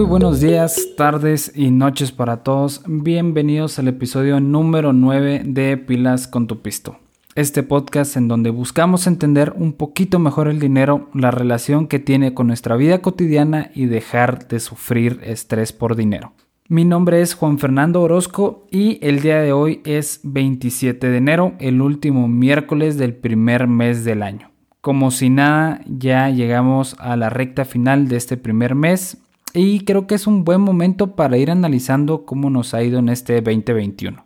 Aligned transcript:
Muy 0.00 0.08
buenos 0.08 0.40
días, 0.40 0.94
tardes 0.96 1.52
y 1.54 1.70
noches 1.70 2.10
para 2.10 2.38
todos. 2.38 2.80
Bienvenidos 2.86 3.78
al 3.78 3.88
episodio 3.88 4.40
número 4.40 4.94
9 4.94 5.42
de 5.44 5.76
Pilas 5.76 6.26
con 6.26 6.46
tu 6.46 6.62
Pisto. 6.62 6.96
Este 7.34 7.62
podcast 7.62 8.16
en 8.16 8.26
donde 8.26 8.48
buscamos 8.48 9.06
entender 9.06 9.52
un 9.54 9.74
poquito 9.74 10.18
mejor 10.18 10.48
el 10.48 10.58
dinero, 10.58 11.10
la 11.12 11.30
relación 11.30 11.86
que 11.86 11.98
tiene 11.98 12.32
con 12.32 12.46
nuestra 12.46 12.76
vida 12.76 13.02
cotidiana 13.02 13.72
y 13.74 13.84
dejar 13.84 14.48
de 14.48 14.60
sufrir 14.60 15.20
estrés 15.22 15.74
por 15.74 15.96
dinero. 15.96 16.32
Mi 16.66 16.86
nombre 16.86 17.20
es 17.20 17.34
Juan 17.34 17.58
Fernando 17.58 18.00
Orozco 18.00 18.66
y 18.70 18.98
el 19.06 19.20
día 19.20 19.42
de 19.42 19.52
hoy 19.52 19.82
es 19.84 20.20
27 20.22 21.10
de 21.10 21.16
enero, 21.18 21.52
el 21.58 21.82
último 21.82 22.26
miércoles 22.26 22.96
del 22.96 23.14
primer 23.14 23.66
mes 23.66 24.06
del 24.06 24.22
año. 24.22 24.50
Como 24.80 25.10
si 25.10 25.28
nada, 25.28 25.82
ya 25.86 26.30
llegamos 26.30 26.96
a 26.98 27.16
la 27.16 27.28
recta 27.28 27.66
final 27.66 28.08
de 28.08 28.16
este 28.16 28.38
primer 28.38 28.74
mes 28.74 29.18
y 29.54 29.84
creo 29.84 30.06
que 30.06 30.14
es 30.14 30.26
un 30.26 30.44
buen 30.44 30.60
momento 30.60 31.16
para 31.16 31.36
ir 31.36 31.50
analizando 31.50 32.24
cómo 32.24 32.50
nos 32.50 32.74
ha 32.74 32.82
ido 32.82 32.98
en 32.98 33.08
este 33.08 33.34
2021. 33.40 34.24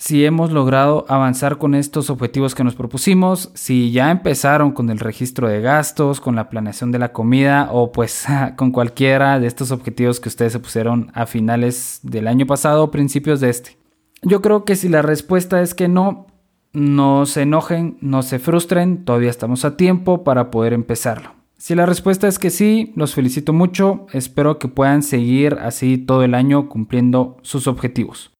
Si 0.00 0.24
hemos 0.24 0.52
logrado 0.52 1.04
avanzar 1.08 1.58
con 1.58 1.74
estos 1.74 2.08
objetivos 2.08 2.54
que 2.54 2.62
nos 2.62 2.76
propusimos, 2.76 3.50
si 3.54 3.90
ya 3.90 4.12
empezaron 4.12 4.70
con 4.70 4.90
el 4.90 5.00
registro 5.00 5.48
de 5.48 5.60
gastos, 5.60 6.20
con 6.20 6.36
la 6.36 6.48
planeación 6.50 6.92
de 6.92 7.00
la 7.00 7.12
comida 7.12 7.68
o 7.72 7.90
pues 7.90 8.24
con 8.56 8.70
cualquiera 8.70 9.40
de 9.40 9.48
estos 9.48 9.72
objetivos 9.72 10.20
que 10.20 10.28
ustedes 10.28 10.52
se 10.52 10.60
pusieron 10.60 11.10
a 11.14 11.26
finales 11.26 11.98
del 12.04 12.28
año 12.28 12.46
pasado 12.46 12.84
o 12.84 12.90
principios 12.92 13.40
de 13.40 13.50
este. 13.50 13.76
Yo 14.22 14.40
creo 14.40 14.64
que 14.64 14.76
si 14.76 14.88
la 14.88 15.02
respuesta 15.02 15.62
es 15.62 15.74
que 15.74 15.88
no, 15.88 16.28
no 16.72 17.26
se 17.26 17.42
enojen, 17.42 17.98
no 18.00 18.22
se 18.22 18.38
frustren, 18.38 19.04
todavía 19.04 19.30
estamos 19.30 19.64
a 19.64 19.76
tiempo 19.76 20.22
para 20.22 20.52
poder 20.52 20.74
empezarlo. 20.74 21.37
Si 21.58 21.74
la 21.74 21.86
respuesta 21.86 22.28
es 22.28 22.38
que 22.38 22.50
sí, 22.50 22.92
los 22.94 23.14
felicito 23.14 23.52
mucho, 23.52 24.06
espero 24.12 24.60
que 24.60 24.68
puedan 24.68 25.02
seguir 25.02 25.58
así 25.60 25.98
todo 25.98 26.22
el 26.22 26.34
año 26.34 26.68
cumpliendo 26.68 27.36
sus 27.42 27.66
objetivos. 27.66 28.30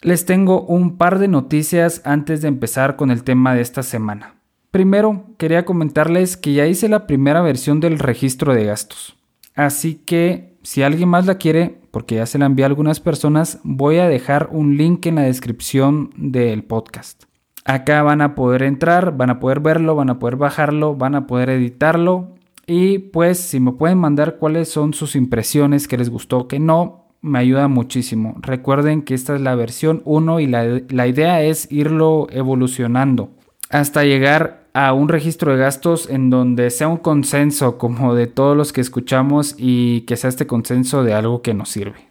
Les 0.00 0.26
tengo 0.26 0.62
un 0.62 0.96
par 0.96 1.18
de 1.18 1.26
noticias 1.26 2.02
antes 2.04 2.40
de 2.40 2.48
empezar 2.48 2.94
con 2.94 3.10
el 3.10 3.24
tema 3.24 3.52
de 3.54 3.62
esta 3.62 3.82
semana. 3.82 4.36
Primero, 4.70 5.26
quería 5.38 5.64
comentarles 5.64 6.36
que 6.36 6.54
ya 6.54 6.66
hice 6.66 6.88
la 6.88 7.06
primera 7.08 7.42
versión 7.42 7.80
del 7.80 7.98
registro 7.98 8.54
de 8.54 8.64
gastos. 8.64 9.16
Así 9.54 9.96
que 9.96 10.56
si 10.62 10.82
alguien 10.82 11.08
más 11.08 11.26
la 11.26 11.38
quiere, 11.38 11.80
porque 11.90 12.14
ya 12.14 12.26
se 12.26 12.38
la 12.38 12.46
envié 12.46 12.64
a 12.64 12.68
algunas 12.68 13.00
personas, 13.00 13.58
voy 13.64 13.98
a 13.98 14.08
dejar 14.08 14.48
un 14.52 14.76
link 14.76 15.04
en 15.06 15.16
la 15.16 15.22
descripción 15.22 16.10
del 16.16 16.62
podcast. 16.62 17.24
Acá 17.64 18.02
van 18.02 18.22
a 18.22 18.34
poder 18.34 18.62
entrar, 18.62 19.16
van 19.16 19.30
a 19.30 19.40
poder 19.40 19.60
verlo, 19.60 19.94
van 19.96 20.10
a 20.10 20.18
poder 20.18 20.36
bajarlo, 20.36 20.94
van 20.94 21.16
a 21.16 21.26
poder 21.26 21.50
editarlo. 21.50 22.34
Y 22.74 23.00
pues 23.00 23.36
si 23.36 23.60
me 23.60 23.72
pueden 23.72 23.98
mandar 23.98 24.38
cuáles 24.38 24.70
son 24.70 24.94
sus 24.94 25.14
impresiones, 25.14 25.86
que 25.86 25.98
les 25.98 26.08
gustó, 26.08 26.48
que 26.48 26.58
no, 26.58 27.04
me 27.20 27.38
ayuda 27.38 27.68
muchísimo. 27.68 28.34
Recuerden 28.40 29.02
que 29.02 29.12
esta 29.12 29.34
es 29.34 29.42
la 29.42 29.54
versión 29.54 30.00
1 30.06 30.40
y 30.40 30.46
la, 30.46 30.80
la 30.88 31.06
idea 31.06 31.42
es 31.42 31.70
irlo 31.70 32.28
evolucionando 32.30 33.28
hasta 33.68 34.04
llegar 34.04 34.70
a 34.72 34.94
un 34.94 35.10
registro 35.10 35.52
de 35.52 35.58
gastos 35.58 36.08
en 36.08 36.30
donde 36.30 36.70
sea 36.70 36.88
un 36.88 36.96
consenso 36.96 37.76
como 37.76 38.14
de 38.14 38.26
todos 38.26 38.56
los 38.56 38.72
que 38.72 38.80
escuchamos 38.80 39.54
y 39.58 40.00
que 40.06 40.16
sea 40.16 40.30
este 40.30 40.46
consenso 40.46 41.04
de 41.04 41.12
algo 41.12 41.42
que 41.42 41.52
nos 41.52 41.68
sirve. 41.68 42.08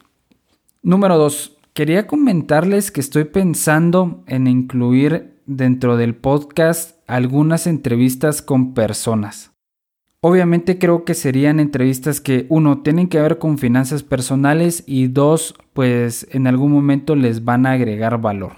Número 0.84 1.18
2. 1.18 1.58
Quería 1.74 2.06
comentarles 2.06 2.92
que 2.92 3.02
estoy 3.02 3.24
pensando 3.24 4.24
en 4.28 4.46
incluir 4.46 5.42
dentro 5.48 5.98
del 5.98 6.14
podcast 6.14 7.00
algunas 7.08 7.66
entrevistas 7.66 8.44
con 8.44 8.76
personas. 8.76 9.51
Obviamente 10.24 10.78
creo 10.78 11.04
que 11.04 11.16
serían 11.16 11.60
entrevistas 11.60 12.22
que 12.22 12.46
uno 12.48 12.84
tienen 12.84 13.08
que 13.08 13.20
ver 13.20 13.40
con 13.40 13.58
finanzas 13.58 14.04
personales 14.04 14.84
y 14.86 15.08
dos 15.08 15.56
pues 15.74 16.28
en 16.30 16.46
algún 16.46 16.72
momento 16.72 17.16
les 17.16 17.44
van 17.44 17.66
a 17.66 17.72
agregar 17.72 18.22
valor. 18.22 18.58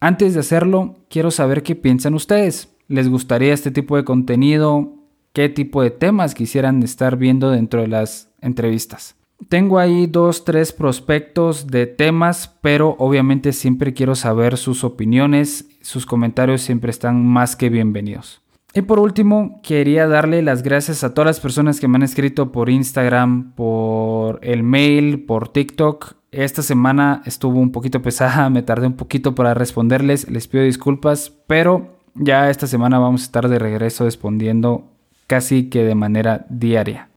Antes 0.00 0.32
de 0.32 0.40
hacerlo, 0.40 0.96
quiero 1.10 1.30
saber 1.30 1.62
qué 1.62 1.74
piensan 1.76 2.14
ustedes. 2.14 2.74
¿Les 2.88 3.10
gustaría 3.10 3.52
este 3.52 3.70
tipo 3.70 3.98
de 3.98 4.04
contenido? 4.04 4.94
¿Qué 5.34 5.50
tipo 5.50 5.82
de 5.82 5.90
temas 5.90 6.34
quisieran 6.34 6.82
estar 6.82 7.18
viendo 7.18 7.50
dentro 7.50 7.82
de 7.82 7.88
las 7.88 8.30
entrevistas? 8.40 9.14
Tengo 9.50 9.78
ahí 9.78 10.06
dos, 10.06 10.46
tres 10.46 10.72
prospectos 10.72 11.66
de 11.66 11.86
temas, 11.86 12.56
pero 12.62 12.96
obviamente 12.98 13.52
siempre 13.52 13.92
quiero 13.92 14.14
saber 14.14 14.56
sus 14.56 14.84
opiniones, 14.84 15.68
sus 15.82 16.06
comentarios 16.06 16.62
siempre 16.62 16.90
están 16.90 17.26
más 17.26 17.56
que 17.56 17.68
bienvenidos. 17.68 18.43
Y 18.76 18.82
por 18.82 18.98
último, 18.98 19.60
quería 19.62 20.08
darle 20.08 20.42
las 20.42 20.64
gracias 20.64 21.04
a 21.04 21.14
todas 21.14 21.26
las 21.26 21.40
personas 21.40 21.78
que 21.78 21.86
me 21.86 21.96
han 21.96 22.02
escrito 22.02 22.50
por 22.50 22.68
Instagram, 22.68 23.52
por 23.54 24.40
el 24.42 24.64
mail, 24.64 25.24
por 25.24 25.48
TikTok. 25.48 26.14
Esta 26.32 26.60
semana 26.62 27.22
estuvo 27.24 27.60
un 27.60 27.70
poquito 27.70 28.02
pesada, 28.02 28.50
me 28.50 28.62
tardé 28.64 28.88
un 28.88 28.96
poquito 28.96 29.36
para 29.36 29.54
responderles, 29.54 30.28
les 30.28 30.48
pido 30.48 30.64
disculpas, 30.64 31.30
pero 31.46 31.98
ya 32.16 32.50
esta 32.50 32.66
semana 32.66 32.98
vamos 32.98 33.22
a 33.22 33.24
estar 33.26 33.48
de 33.48 33.60
regreso 33.60 34.04
respondiendo 34.04 34.90
casi 35.28 35.70
que 35.70 35.84
de 35.84 35.94
manera 35.94 36.44
diaria. 36.50 37.10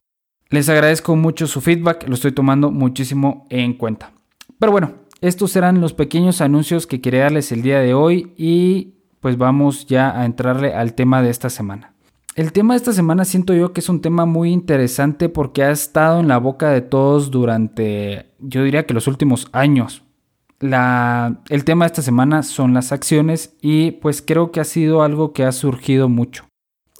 Les 0.50 0.68
agradezco 0.68 1.16
mucho 1.16 1.48
su 1.48 1.60
feedback, 1.60 2.06
lo 2.06 2.14
estoy 2.14 2.30
tomando 2.30 2.70
muchísimo 2.70 3.46
en 3.50 3.74
cuenta. 3.74 4.12
Pero 4.60 4.70
bueno, 4.70 4.92
estos 5.20 5.56
eran 5.56 5.80
los 5.80 5.92
pequeños 5.92 6.40
anuncios 6.40 6.86
que 6.86 7.00
quería 7.00 7.24
darles 7.24 7.50
el 7.50 7.62
día 7.62 7.80
de 7.80 7.94
hoy 7.94 8.32
y 8.36 8.97
pues 9.28 9.36
vamos 9.36 9.84
ya 9.84 10.18
a 10.18 10.24
entrarle 10.24 10.72
al 10.72 10.94
tema 10.94 11.20
de 11.20 11.28
esta 11.28 11.50
semana. 11.50 11.92
El 12.34 12.50
tema 12.50 12.72
de 12.72 12.78
esta 12.78 12.94
semana 12.94 13.26
siento 13.26 13.52
yo 13.52 13.74
que 13.74 13.80
es 13.80 13.90
un 13.90 14.00
tema 14.00 14.24
muy 14.24 14.52
interesante 14.52 15.28
porque 15.28 15.64
ha 15.64 15.70
estado 15.70 16.20
en 16.20 16.28
la 16.28 16.38
boca 16.38 16.70
de 16.70 16.80
todos 16.80 17.30
durante, 17.30 18.30
yo 18.38 18.64
diría 18.64 18.86
que 18.86 18.94
los 18.94 19.06
últimos 19.06 19.50
años. 19.52 20.02
La, 20.60 21.42
el 21.50 21.64
tema 21.64 21.84
de 21.84 21.88
esta 21.88 22.00
semana 22.00 22.42
son 22.42 22.72
las 22.72 22.90
acciones 22.90 23.54
y 23.60 23.90
pues 23.90 24.22
creo 24.22 24.50
que 24.50 24.60
ha 24.60 24.64
sido 24.64 25.02
algo 25.02 25.34
que 25.34 25.44
ha 25.44 25.52
surgido 25.52 26.08
mucho 26.08 26.48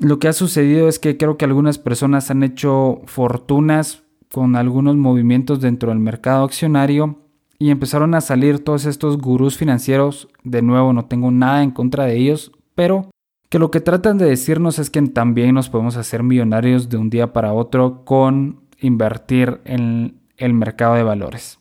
lo 0.01 0.19
que 0.21 0.29
ha 0.29 0.33
sucedido 0.33 0.89
es 0.89 0.99
que 0.99 1.17
creo 1.17 1.37
que 1.37 1.45
algunas 1.45 1.79
personas 1.79 2.31
han 2.31 2.45
hecho 2.45 3.01
fortunas 3.07 4.05
con 4.31 4.55
algunos 4.55 4.97
movimientos 4.97 5.61
dentro 5.61 5.89
del 5.89 5.99
mercado 5.99 6.45
accionario 6.45 7.19
y 7.59 7.71
empezaron 7.71 8.15
a 8.15 8.21
salir 8.21 8.63
todos 8.63 8.85
estos 8.85 9.19
gurús 9.19 9.57
financieros. 9.57 10.29
De 10.45 10.63
nuevo, 10.63 10.93
no 10.93 11.07
tengo 11.07 11.31
nada 11.31 11.63
en 11.63 11.73
contra 11.73 12.05
de 12.05 12.17
ellos, 12.17 12.53
pero 12.75 13.11
que 13.49 13.59
lo 13.59 13.71
que 13.71 13.81
tratan 13.81 14.19
de 14.19 14.27
decirnos 14.27 14.79
es 14.79 14.91
que 14.91 15.03
también 15.03 15.55
nos 15.55 15.69
podemos 15.69 15.97
hacer 15.97 16.23
millonarios 16.23 16.89
de 16.89 16.99
un 16.99 17.11
día 17.11 17.33
para 17.33 17.53
otro 17.53 18.05
con 18.05 18.61
invertir 18.81 19.61
en 19.65 20.21
el 20.37 20.55
mercado 20.55 20.95
de 20.95 21.03
valores. 21.03 21.59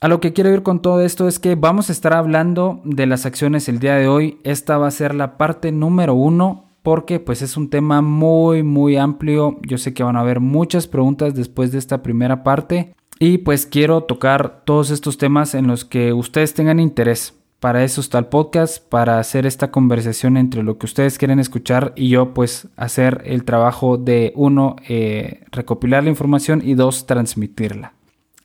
A 0.00 0.08
lo 0.08 0.20
que 0.20 0.32
quiero 0.32 0.50
ir 0.50 0.62
con 0.62 0.80
todo 0.80 1.00
esto 1.00 1.28
es 1.28 1.38
que 1.38 1.56
vamos 1.56 1.88
a 1.88 1.92
estar 1.92 2.14
hablando 2.14 2.80
de 2.84 3.06
las 3.06 3.26
acciones 3.26 3.68
el 3.68 3.80
día 3.80 3.96
de 3.96 4.08
hoy. 4.08 4.38
Esta 4.44 4.78
va 4.78 4.86
a 4.86 4.92
ser 4.92 5.14
la 5.14 5.36
parte 5.36 5.72
número 5.72 6.14
uno 6.14 6.66
porque 6.82 7.20
pues 7.20 7.42
es 7.42 7.58
un 7.58 7.68
tema 7.68 8.00
muy 8.00 8.62
muy 8.62 8.96
amplio. 8.96 9.58
Yo 9.62 9.76
sé 9.76 9.92
que 9.92 10.02
van 10.02 10.16
a 10.16 10.20
haber 10.20 10.40
muchas 10.40 10.86
preguntas 10.86 11.34
después 11.34 11.72
de 11.72 11.78
esta 11.78 12.02
primera 12.02 12.42
parte 12.42 12.94
y 13.20 13.38
pues 13.38 13.66
quiero 13.66 14.02
tocar 14.02 14.62
todos 14.64 14.90
estos 14.90 15.16
temas 15.16 15.54
en 15.54 15.68
los 15.68 15.84
que 15.84 16.12
ustedes 16.12 16.54
tengan 16.54 16.80
interés. 16.80 17.34
Para 17.60 17.84
eso 17.84 18.00
está 18.00 18.18
el 18.18 18.26
podcast, 18.26 18.82
para 18.88 19.20
hacer 19.20 19.46
esta 19.46 19.70
conversación 19.70 20.36
entre 20.36 20.64
lo 20.64 20.78
que 20.78 20.86
ustedes 20.86 21.18
quieren 21.18 21.38
escuchar 21.38 21.92
y 21.94 22.08
yo 22.08 22.34
pues 22.34 22.66
hacer 22.76 23.22
el 23.26 23.44
trabajo 23.44 23.98
de 23.98 24.32
uno, 24.34 24.74
eh, 24.88 25.44
recopilar 25.52 26.02
la 26.02 26.10
información 26.10 26.62
y 26.64 26.74
dos, 26.74 27.06
transmitirla. 27.06 27.92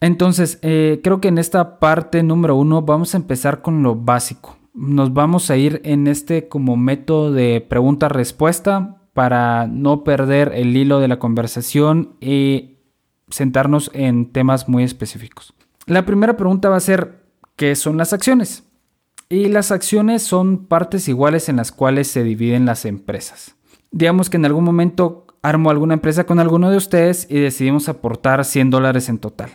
Entonces, 0.02 0.60
eh, 0.62 1.00
creo 1.02 1.22
que 1.22 1.30
en 1.30 1.40
esta 1.40 1.80
parte 1.80 2.22
número 2.22 2.56
uno 2.56 2.84
vamos 2.84 3.16
a 3.16 3.18
empezar 3.18 3.64
con 3.64 3.82
lo 3.82 3.96
básico 3.96 4.58
nos 4.76 5.14
vamos 5.14 5.50
a 5.50 5.58
ir 5.58 5.82
en 5.86 6.08
este 6.08 6.50
como 6.50 6.76
método 6.76 7.32
de 7.32 7.62
pregunta-respuesta 7.62 8.98
para 9.14 9.68
no 9.68 10.04
perder 10.04 10.52
el 10.54 10.76
hilo 10.76 11.00
de 11.00 11.08
la 11.08 11.18
conversación 11.18 12.16
y 12.20 12.75
sentarnos 13.30 13.92
en 13.94 14.32
temas 14.32 14.68
muy 14.68 14.84
específicos. 14.84 15.54
La 15.86 16.06
primera 16.06 16.38
pregunta 16.38 16.70
va 16.70 16.78
a 16.78 16.82
ser, 16.82 17.24
¿qué 17.56 17.76
son 17.76 17.98
las 17.98 18.14
acciones? 18.14 18.64
Y 19.30 19.48
las 19.48 19.72
acciones 19.72 20.24
son 20.24 20.66
partes 20.68 21.08
iguales 21.08 21.50
en 21.50 21.58
las 21.58 21.72
cuales 21.72 22.08
se 22.08 22.24
dividen 22.24 22.66
las 22.66 22.86
empresas. 22.86 23.56
Digamos 23.92 24.30
que 24.30 24.38
en 24.38 24.46
algún 24.46 24.64
momento 24.64 25.26
armo 25.42 25.70
alguna 25.70 25.94
empresa 25.94 26.26
con 26.26 26.40
alguno 26.40 26.70
de 26.70 26.78
ustedes 26.78 27.28
y 27.30 27.40
decidimos 27.40 27.90
aportar 27.90 28.44
100 28.46 28.70
dólares 28.70 29.10
en 29.10 29.20
total 29.20 29.52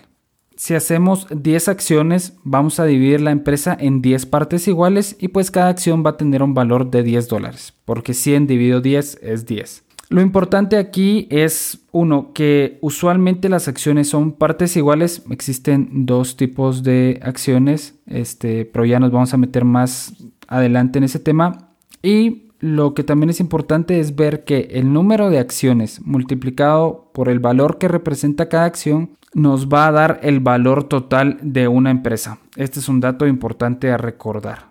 si 0.61 0.75
hacemos 0.75 1.27
10 1.31 1.69
acciones, 1.69 2.35
vamos 2.45 2.81
a 2.81 2.85
dividir 2.85 3.23
la 3.23 3.31
empresa 3.31 3.75
en 3.81 4.03
10 4.03 4.27
partes 4.27 4.69
iguales 4.69 5.17
y 5.19 5.29
pues 5.29 5.51
cada 5.51 5.71
acción 5.71 6.05
va 6.05 6.11
a 6.11 6.17
tener 6.19 6.43
un 6.43 6.53
valor 6.53 6.91
de 6.91 7.03
10 7.03 7.29
dólares, 7.29 7.73
porque 7.87 8.13
100 8.13 8.47
dividido 8.47 8.83
10 8.83 9.21
es 9.23 9.47
10. 9.47 9.85
Lo 10.11 10.21
importante 10.21 10.77
aquí 10.77 11.29
es, 11.31 11.87
uno, 11.93 12.33
que 12.35 12.79
usualmente 12.81 13.49
las 13.49 13.69
acciones 13.69 14.09
son 14.09 14.33
partes 14.33 14.77
iguales. 14.77 15.23
Existen 15.31 16.05
dos 16.05 16.37
tipos 16.37 16.83
de 16.83 17.21
acciones, 17.23 17.95
este, 18.07 18.65
pero 18.65 18.85
ya 18.85 18.99
nos 18.99 19.13
vamos 19.13 19.33
a 19.33 19.37
meter 19.37 19.65
más 19.65 20.13
adelante 20.49 20.99
en 20.99 21.05
ese 21.05 21.21
tema. 21.21 21.69
Y 22.03 22.49
lo 22.59 22.93
que 22.93 23.05
también 23.05 23.31
es 23.31 23.39
importante 23.39 24.01
es 24.01 24.17
ver 24.17 24.43
que 24.43 24.69
el 24.73 24.93
número 24.93 25.31
de 25.31 25.39
acciones 25.39 26.05
multiplicado 26.05 27.09
por 27.15 27.29
el 27.29 27.39
valor 27.39 27.79
que 27.79 27.87
representa 27.87 28.49
cada 28.49 28.65
acción 28.65 29.11
nos 29.33 29.69
va 29.69 29.87
a 29.87 29.93
dar 29.93 30.19
el 30.25 30.41
valor 30.41 30.85
total 30.85 31.39
de 31.41 31.69
una 31.69 31.93
empresa. 31.93 32.39
Este 32.57 32.81
es 32.81 32.89
un 32.89 32.99
dato 32.99 33.29
importante 33.29 33.93
a 33.93 33.97
recordar. 33.97 34.71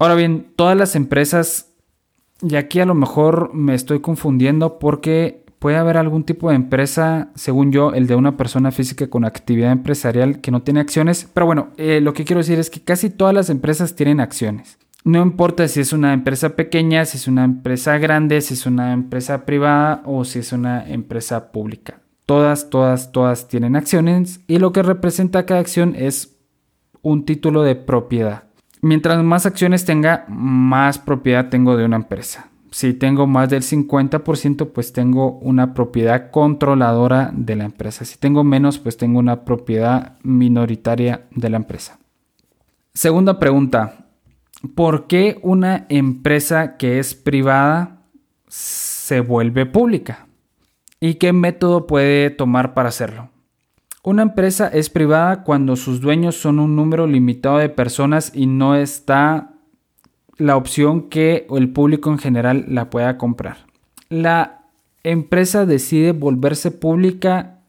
Ahora 0.00 0.16
bien, 0.16 0.48
todas 0.56 0.76
las 0.76 0.96
empresas, 0.96 1.70
y 2.42 2.56
aquí 2.56 2.80
a 2.80 2.86
lo 2.86 2.94
mejor 2.94 3.54
me 3.54 3.74
estoy 3.74 4.00
confundiendo 4.00 4.78
porque 4.78 5.44
puede 5.58 5.76
haber 5.78 5.96
algún 5.96 6.24
tipo 6.24 6.50
de 6.50 6.56
empresa, 6.56 7.30
según 7.34 7.72
yo, 7.72 7.94
el 7.94 8.06
de 8.06 8.16
una 8.16 8.36
persona 8.36 8.70
física 8.70 9.08
con 9.08 9.24
actividad 9.24 9.72
empresarial 9.72 10.42
que 10.42 10.50
no 10.50 10.62
tiene 10.62 10.80
acciones. 10.80 11.26
Pero 11.32 11.46
bueno, 11.46 11.70
eh, 11.78 12.00
lo 12.02 12.12
que 12.12 12.24
quiero 12.24 12.40
decir 12.40 12.58
es 12.58 12.68
que 12.68 12.82
casi 12.82 13.08
todas 13.08 13.32
las 13.32 13.48
empresas 13.48 13.96
tienen 13.96 14.20
acciones. 14.20 14.78
No 15.04 15.22
importa 15.22 15.68
si 15.68 15.80
es 15.80 15.92
una 15.92 16.12
empresa 16.12 16.56
pequeña, 16.56 17.04
si 17.04 17.16
es 17.18 17.28
una 17.28 17.44
empresa 17.44 17.98
grande, 17.98 18.40
si 18.40 18.54
es 18.54 18.66
una 18.66 18.92
empresa 18.92 19.44
privada 19.46 20.02
o 20.04 20.24
si 20.24 20.40
es 20.40 20.52
una 20.52 20.86
empresa 20.86 21.52
pública. 21.52 22.00
Todas, 22.26 22.70
todas, 22.70 23.12
todas 23.12 23.48
tienen 23.48 23.76
acciones 23.76 24.40
y 24.46 24.58
lo 24.58 24.72
que 24.72 24.82
representa 24.82 25.46
cada 25.46 25.60
acción 25.60 25.94
es 25.94 26.36
un 27.02 27.24
título 27.24 27.62
de 27.62 27.74
propiedad. 27.74 28.44
Mientras 28.84 29.24
más 29.24 29.46
acciones 29.46 29.86
tenga, 29.86 30.26
más 30.28 30.98
propiedad 30.98 31.48
tengo 31.48 31.74
de 31.78 31.86
una 31.86 31.96
empresa. 31.96 32.50
Si 32.70 32.92
tengo 32.92 33.26
más 33.26 33.48
del 33.48 33.62
50%, 33.62 34.72
pues 34.72 34.92
tengo 34.92 35.38
una 35.38 35.72
propiedad 35.72 36.30
controladora 36.30 37.30
de 37.32 37.56
la 37.56 37.64
empresa. 37.64 38.04
Si 38.04 38.18
tengo 38.18 38.44
menos, 38.44 38.78
pues 38.78 38.98
tengo 38.98 39.18
una 39.20 39.46
propiedad 39.46 40.18
minoritaria 40.22 41.24
de 41.30 41.48
la 41.48 41.56
empresa. 41.56 41.98
Segunda 42.92 43.38
pregunta, 43.38 44.10
¿por 44.74 45.06
qué 45.06 45.38
una 45.40 45.86
empresa 45.88 46.76
que 46.76 46.98
es 46.98 47.14
privada 47.14 48.02
se 48.48 49.20
vuelve 49.20 49.64
pública? 49.64 50.26
¿Y 51.00 51.14
qué 51.14 51.32
método 51.32 51.86
puede 51.86 52.28
tomar 52.28 52.74
para 52.74 52.90
hacerlo? 52.90 53.30
Una 54.04 54.22
empresa 54.22 54.68
es 54.68 54.90
privada 54.90 55.42
cuando 55.44 55.76
sus 55.76 56.00
dueños 56.00 56.36
son 56.36 56.58
un 56.58 56.76
número 56.76 57.06
limitado 57.06 57.58
de 57.58 57.70
personas 57.70 58.30
y 58.34 58.46
no 58.46 58.76
está 58.76 59.54
la 60.36 60.56
opción 60.56 61.08
que 61.08 61.46
el 61.50 61.70
público 61.70 62.10
en 62.10 62.18
general 62.18 62.66
la 62.68 62.90
pueda 62.90 63.18
comprar. 63.18 63.66
La 64.10 64.66
empresa 65.02 65.64
decide 65.64 66.12
volverse 66.12 66.70
pública 66.70 67.60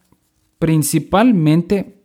principalmente, 0.59 2.01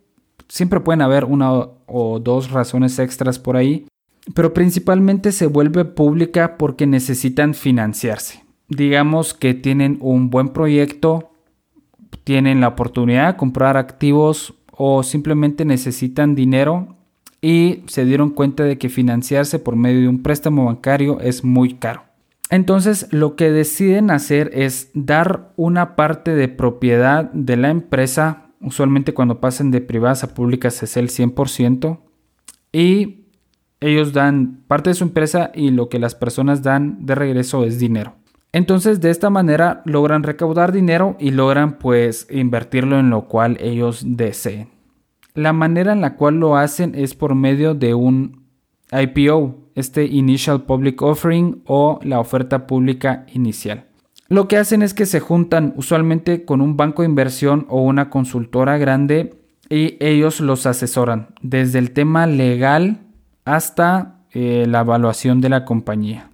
siempre 0.47 0.79
pueden 0.79 1.01
haber 1.01 1.25
una 1.25 1.51
o 1.53 2.19
dos 2.19 2.51
razones 2.51 2.97
extras 2.99 3.37
por 3.37 3.57
ahí, 3.57 3.85
pero 4.33 4.53
principalmente 4.53 5.33
se 5.33 5.47
vuelve 5.47 5.83
pública 5.83 6.57
porque 6.57 6.87
necesitan 6.87 7.53
financiarse 7.53 8.41
digamos 8.71 9.33
que 9.33 9.53
tienen 9.53 9.97
un 9.99 10.29
buen 10.29 10.49
proyecto, 10.49 11.30
tienen 12.23 12.61
la 12.61 12.69
oportunidad 12.69 13.33
de 13.33 13.37
comprar 13.37 13.77
activos 13.77 14.53
o 14.71 15.03
simplemente 15.03 15.65
necesitan 15.65 16.35
dinero 16.35 16.95
y 17.41 17.83
se 17.87 18.05
dieron 18.05 18.29
cuenta 18.29 18.63
de 18.63 18.77
que 18.77 18.89
financiarse 18.89 19.59
por 19.59 19.75
medio 19.75 20.01
de 20.01 20.07
un 20.07 20.21
préstamo 20.21 20.65
bancario 20.65 21.19
es 21.19 21.43
muy 21.43 21.75
caro. 21.75 22.03
Entonces 22.49 23.07
lo 23.11 23.35
que 23.35 23.49
deciden 23.49 24.11
hacer 24.11 24.51
es 24.53 24.91
dar 24.93 25.53
una 25.55 25.95
parte 25.95 26.35
de 26.35 26.49
propiedad 26.49 27.31
de 27.31 27.57
la 27.57 27.69
empresa, 27.69 28.49
usualmente 28.59 29.13
cuando 29.13 29.39
pasen 29.39 29.71
de 29.71 29.81
privadas 29.81 30.23
a 30.23 30.33
públicas 30.33 30.83
es 30.83 30.97
el 30.97 31.09
100%, 31.09 31.99
y 32.73 33.25
ellos 33.79 34.13
dan 34.13 34.63
parte 34.67 34.91
de 34.91 34.93
su 34.93 35.03
empresa 35.03 35.51
y 35.55 35.71
lo 35.71 35.89
que 35.89 35.97
las 35.97 36.13
personas 36.13 36.61
dan 36.61 37.05
de 37.05 37.15
regreso 37.15 37.63
es 37.63 37.79
dinero. 37.79 38.15
Entonces 38.53 38.99
de 38.99 39.09
esta 39.09 39.29
manera 39.29 39.81
logran 39.85 40.23
recaudar 40.23 40.71
dinero 40.71 41.15
y 41.19 41.31
logran 41.31 41.77
pues 41.77 42.27
invertirlo 42.29 42.99
en 42.99 43.09
lo 43.09 43.27
cual 43.27 43.57
ellos 43.61 44.03
deseen. 44.05 44.69
La 45.33 45.53
manera 45.53 45.93
en 45.93 46.01
la 46.01 46.15
cual 46.15 46.35
lo 46.39 46.57
hacen 46.57 46.93
es 46.93 47.15
por 47.15 47.35
medio 47.35 47.73
de 47.73 47.93
un 47.93 48.43
IPO, 48.91 49.55
este 49.75 50.05
Initial 50.05 50.63
Public 50.63 51.01
Offering 51.01 51.63
o 51.65 51.99
la 52.03 52.19
oferta 52.19 52.67
pública 52.67 53.25
inicial. 53.33 53.85
Lo 54.27 54.47
que 54.47 54.57
hacen 54.57 54.81
es 54.81 54.93
que 54.93 55.05
se 55.05 55.21
juntan 55.21 55.73
usualmente 55.77 56.43
con 56.43 56.61
un 56.61 56.75
banco 56.75 57.01
de 57.01 57.09
inversión 57.09 57.65
o 57.69 57.81
una 57.81 58.09
consultora 58.09 58.77
grande 58.77 59.41
y 59.69 59.95
ellos 60.01 60.41
los 60.41 60.65
asesoran 60.65 61.29
desde 61.41 61.79
el 61.79 61.91
tema 61.91 62.27
legal 62.27 62.99
hasta 63.45 64.21
eh, 64.31 64.65
la 64.67 64.81
evaluación 64.81 65.39
de 65.39 65.49
la 65.49 65.63
compañía. 65.63 66.30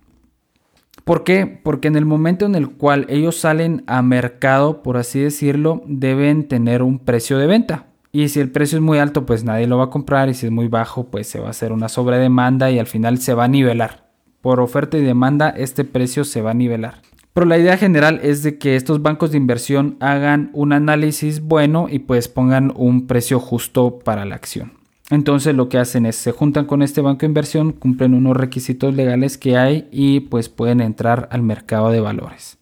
¿Por 1.08 1.24
qué? 1.24 1.48
Porque 1.64 1.88
en 1.88 1.96
el 1.96 2.04
momento 2.04 2.46
en 2.46 2.54
el 2.56 2.72
cual 2.72 3.06
ellos 3.08 3.38
salen 3.38 3.82
a 3.88 4.02
mercado, 4.02 4.84
por 4.84 4.98
así 4.98 5.22
decirlo, 5.22 5.82
deben 5.88 6.50
tener 6.50 6.84
un 6.84 7.00
precio 7.00 7.38
de 7.38 7.48
venta. 7.48 7.86
Y 8.12 8.28
si 8.28 8.42
el 8.42 8.52
precio 8.52 8.78
es 8.78 8.82
muy 8.84 8.98
alto, 8.98 9.26
pues 9.26 9.46
nadie 9.46 9.68
lo 9.68 9.78
va 9.78 9.86
a 9.86 9.90
comprar. 9.90 10.28
Y 10.28 10.34
si 10.34 10.48
es 10.48 10.52
muy 10.52 10.68
bajo, 10.68 11.06
pues 11.06 11.28
se 11.28 11.40
va 11.40 11.48
a 11.48 11.52
hacer 11.52 11.72
una 11.72 11.88
sobredemanda 11.88 12.72
y 12.72 12.78
al 12.78 12.88
final 12.88 13.20
se 13.20 13.34
va 13.34 13.46
a 13.46 13.48
nivelar. 13.48 14.10
Por 14.42 14.60
oferta 14.60 14.98
y 14.98 15.02
demanda, 15.02 15.50
este 15.50 15.86
precio 15.86 16.26
se 16.26 16.42
va 16.42 16.52
a 16.52 16.54
nivelar. 16.54 16.96
Pero 17.32 17.48
la 17.48 17.58
idea 17.58 17.78
general 17.78 18.20
es 18.22 18.44
de 18.44 18.58
que 18.58 18.76
estos 18.76 19.02
bancos 19.02 19.32
de 19.32 19.38
inversión 19.38 19.96
hagan 20.02 20.50
un 20.52 20.74
análisis 20.74 21.40
bueno 21.40 21.88
y 21.90 22.00
pues 22.00 22.28
pongan 22.28 22.74
un 22.76 23.08
precio 23.08 23.40
justo 23.40 24.00
para 24.00 24.26
la 24.26 24.36
acción. 24.36 24.77
Entonces 25.10 25.56
lo 25.56 25.70
que 25.70 25.78
hacen 25.78 26.06
es 26.06 26.18
se 26.18 26.32
juntan 26.32 26.66
con 26.66 26.82
este 26.82 27.02
banco 27.02 27.22
de 27.22 27.28
inversión, 27.28 27.72
cumplen 27.72 28.14
unos 28.14 28.36
requisitos 28.36 28.94
legales 28.94 29.38
que 29.38 29.58
hay 29.58 29.88
y 29.92 30.22
pues 30.22 30.50
pueden 30.50 30.82
entrar 30.82 31.30
al 31.32 31.44
mercado 31.44 31.92
de 31.92 32.02
valores. 32.02 32.58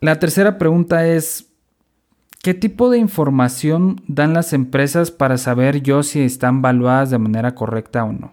La 0.00 0.18
tercera 0.18 0.58
pregunta 0.58 1.06
es, 1.08 1.48
¿qué 2.42 2.54
tipo 2.54 2.90
de 2.90 2.98
información 2.98 4.00
dan 4.06 4.32
las 4.32 4.52
empresas 4.52 5.10
para 5.10 5.38
saber 5.38 5.82
yo 5.82 6.02
si 6.02 6.20
están 6.20 6.62
valuadas 6.62 7.10
de 7.10 7.18
manera 7.18 7.54
correcta 7.54 8.04
o 8.04 8.12
no? 8.12 8.32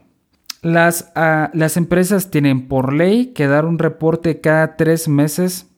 Las, 0.62 1.12
ah, 1.16 1.50
las 1.54 1.76
empresas 1.76 2.30
tienen 2.30 2.68
por 2.68 2.94
ley 2.94 3.34
que 3.34 3.48
dar 3.48 3.66
un 3.66 3.80
reporte 3.80 4.42
cada 4.42 4.78
tres 4.78 5.08
meses 5.08 5.73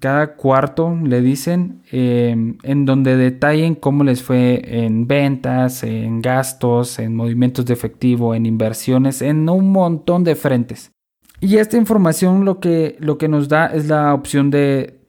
cada 0.00 0.34
cuarto 0.36 0.96
le 1.02 1.20
dicen 1.20 1.82
em, 1.90 2.58
en 2.62 2.84
donde 2.84 3.16
detallen 3.16 3.74
cómo 3.74 4.04
les 4.04 4.22
fue 4.22 4.62
en 4.64 5.06
ventas, 5.06 5.82
en 5.82 6.22
gastos, 6.22 6.98
en 6.98 7.16
movimientos 7.16 7.66
de 7.66 7.74
efectivo, 7.74 8.34
en 8.34 8.46
inversiones, 8.46 9.20
en 9.22 9.48
un 9.48 9.72
montón 9.72 10.24
de 10.24 10.36
frentes. 10.36 10.92
Y 11.40 11.56
esta 11.56 11.76
información 11.76 12.44
lo 12.44 12.60
que, 12.60 12.96
lo 13.00 13.18
que 13.18 13.28
nos 13.28 13.48
da 13.48 13.66
es 13.66 13.88
la 13.88 14.14
opción 14.14 14.50
de 14.50 15.00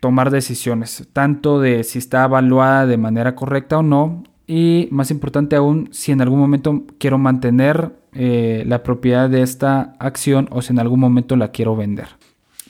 tomar 0.00 0.30
decisiones, 0.30 1.08
tanto 1.12 1.60
de 1.60 1.84
si 1.84 1.98
está 1.98 2.24
evaluada 2.24 2.86
de 2.86 2.96
manera 2.96 3.34
correcta 3.34 3.78
o 3.78 3.82
no, 3.82 4.24
y 4.46 4.88
más 4.90 5.10
importante 5.10 5.56
aún, 5.56 5.88
si 5.92 6.12
en 6.12 6.20
algún 6.20 6.38
momento 6.38 6.84
quiero 6.98 7.18
mantener 7.18 7.92
eh, 8.12 8.64
la 8.66 8.82
propiedad 8.82 9.30
de 9.30 9.42
esta 9.42 9.94
acción 9.98 10.48
o 10.50 10.60
si 10.60 10.72
en 10.72 10.78
algún 10.78 11.00
momento 11.00 11.36
la 11.36 11.48
quiero 11.48 11.76
vender. 11.76 12.08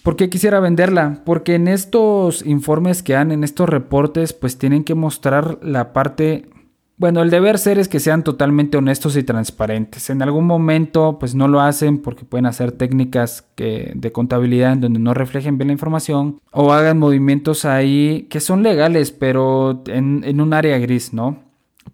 ¿Por 0.02 0.16
qué 0.16 0.28
quisiera 0.28 0.58
venderla? 0.58 1.22
Porque 1.24 1.54
en 1.54 1.68
estos 1.68 2.44
informes 2.44 3.04
que 3.04 3.12
dan, 3.12 3.30
en 3.30 3.44
estos 3.44 3.68
reportes, 3.68 4.32
pues 4.32 4.58
tienen 4.58 4.82
que 4.82 4.94
mostrar 4.94 5.58
la 5.62 5.92
parte... 5.92 6.48
Bueno, 6.96 7.22
el 7.22 7.30
deber 7.30 7.58
ser 7.58 7.78
es 7.78 7.88
que 7.88 8.00
sean 8.00 8.22
totalmente 8.22 8.76
honestos 8.76 9.16
y 9.16 9.22
transparentes. 9.22 10.10
En 10.10 10.22
algún 10.22 10.46
momento, 10.46 11.18
pues 11.18 11.34
no 11.34 11.48
lo 11.48 11.60
hacen 11.60 11.98
porque 11.98 12.24
pueden 12.24 12.46
hacer 12.46 12.72
técnicas 12.72 13.46
de 13.56 14.12
contabilidad 14.12 14.72
en 14.72 14.80
donde 14.82 14.98
no 15.00 15.14
reflejen 15.14 15.56
bien 15.56 15.68
la 15.68 15.72
información 15.72 16.40
o 16.52 16.72
hagan 16.72 16.98
movimientos 16.98 17.64
ahí 17.64 18.26
que 18.28 18.40
son 18.40 18.62
legales, 18.62 19.10
pero 19.10 19.82
en, 19.86 20.40
un 20.40 20.52
área 20.52 20.78
gris, 20.78 21.12
¿no? 21.12 21.38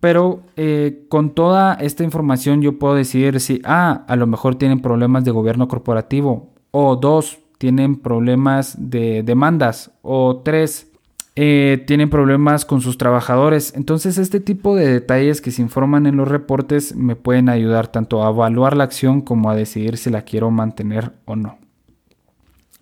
Pero 0.01 0.43
eh, 0.57 1.07
con 1.09 1.31
toda 1.31 1.75
esta 1.75 2.05
información 2.05 2.61
yo 2.61 2.79
puedo 2.79 2.95
decir 2.95 3.41
si, 3.41 3.63
ah, 3.65 4.05
a 4.07 4.17
lo 4.17 4.27
mejor 4.27 4.57
tienen 4.57 4.81
problemas 4.81 5.25
de 5.25 5.31
gobierno 5.31 5.69
corporativo 5.69 6.51
o 6.71 6.97
dos, 6.97 7.39
tienen 7.59 7.97
problemas 7.97 8.77
de 8.79 9.23
demandas 9.23 9.91
o 10.03 10.41
tres, 10.45 10.91
eh, 11.35 11.85
tienen 11.87 12.11
problemas 12.11 12.65
con 12.65 12.81
sus 12.81 12.99
trabajadores. 12.99 13.73
Entonces 13.77 14.19
este 14.19 14.41
tipo 14.41 14.75
de 14.75 14.91
detalles 14.91 15.41
que 15.41 15.51
se 15.51 15.63
informan 15.63 16.07
en 16.07 16.17
los 16.17 16.29
reportes 16.29 16.97
me 16.97 17.17
pueden 17.17 17.49
ayudar 17.49 17.89
tanto 17.89 18.25
a 18.25 18.31
evaluar 18.31 18.77
la 18.77 18.85
acción 18.85 19.21
como 19.21 19.51
a 19.51 19.55
decidir 19.55 19.99
si 19.99 20.11
la 20.11 20.23
quiero 20.23 20.51
mantener 20.51 21.13
o 21.27 21.37
no. 21.37 21.59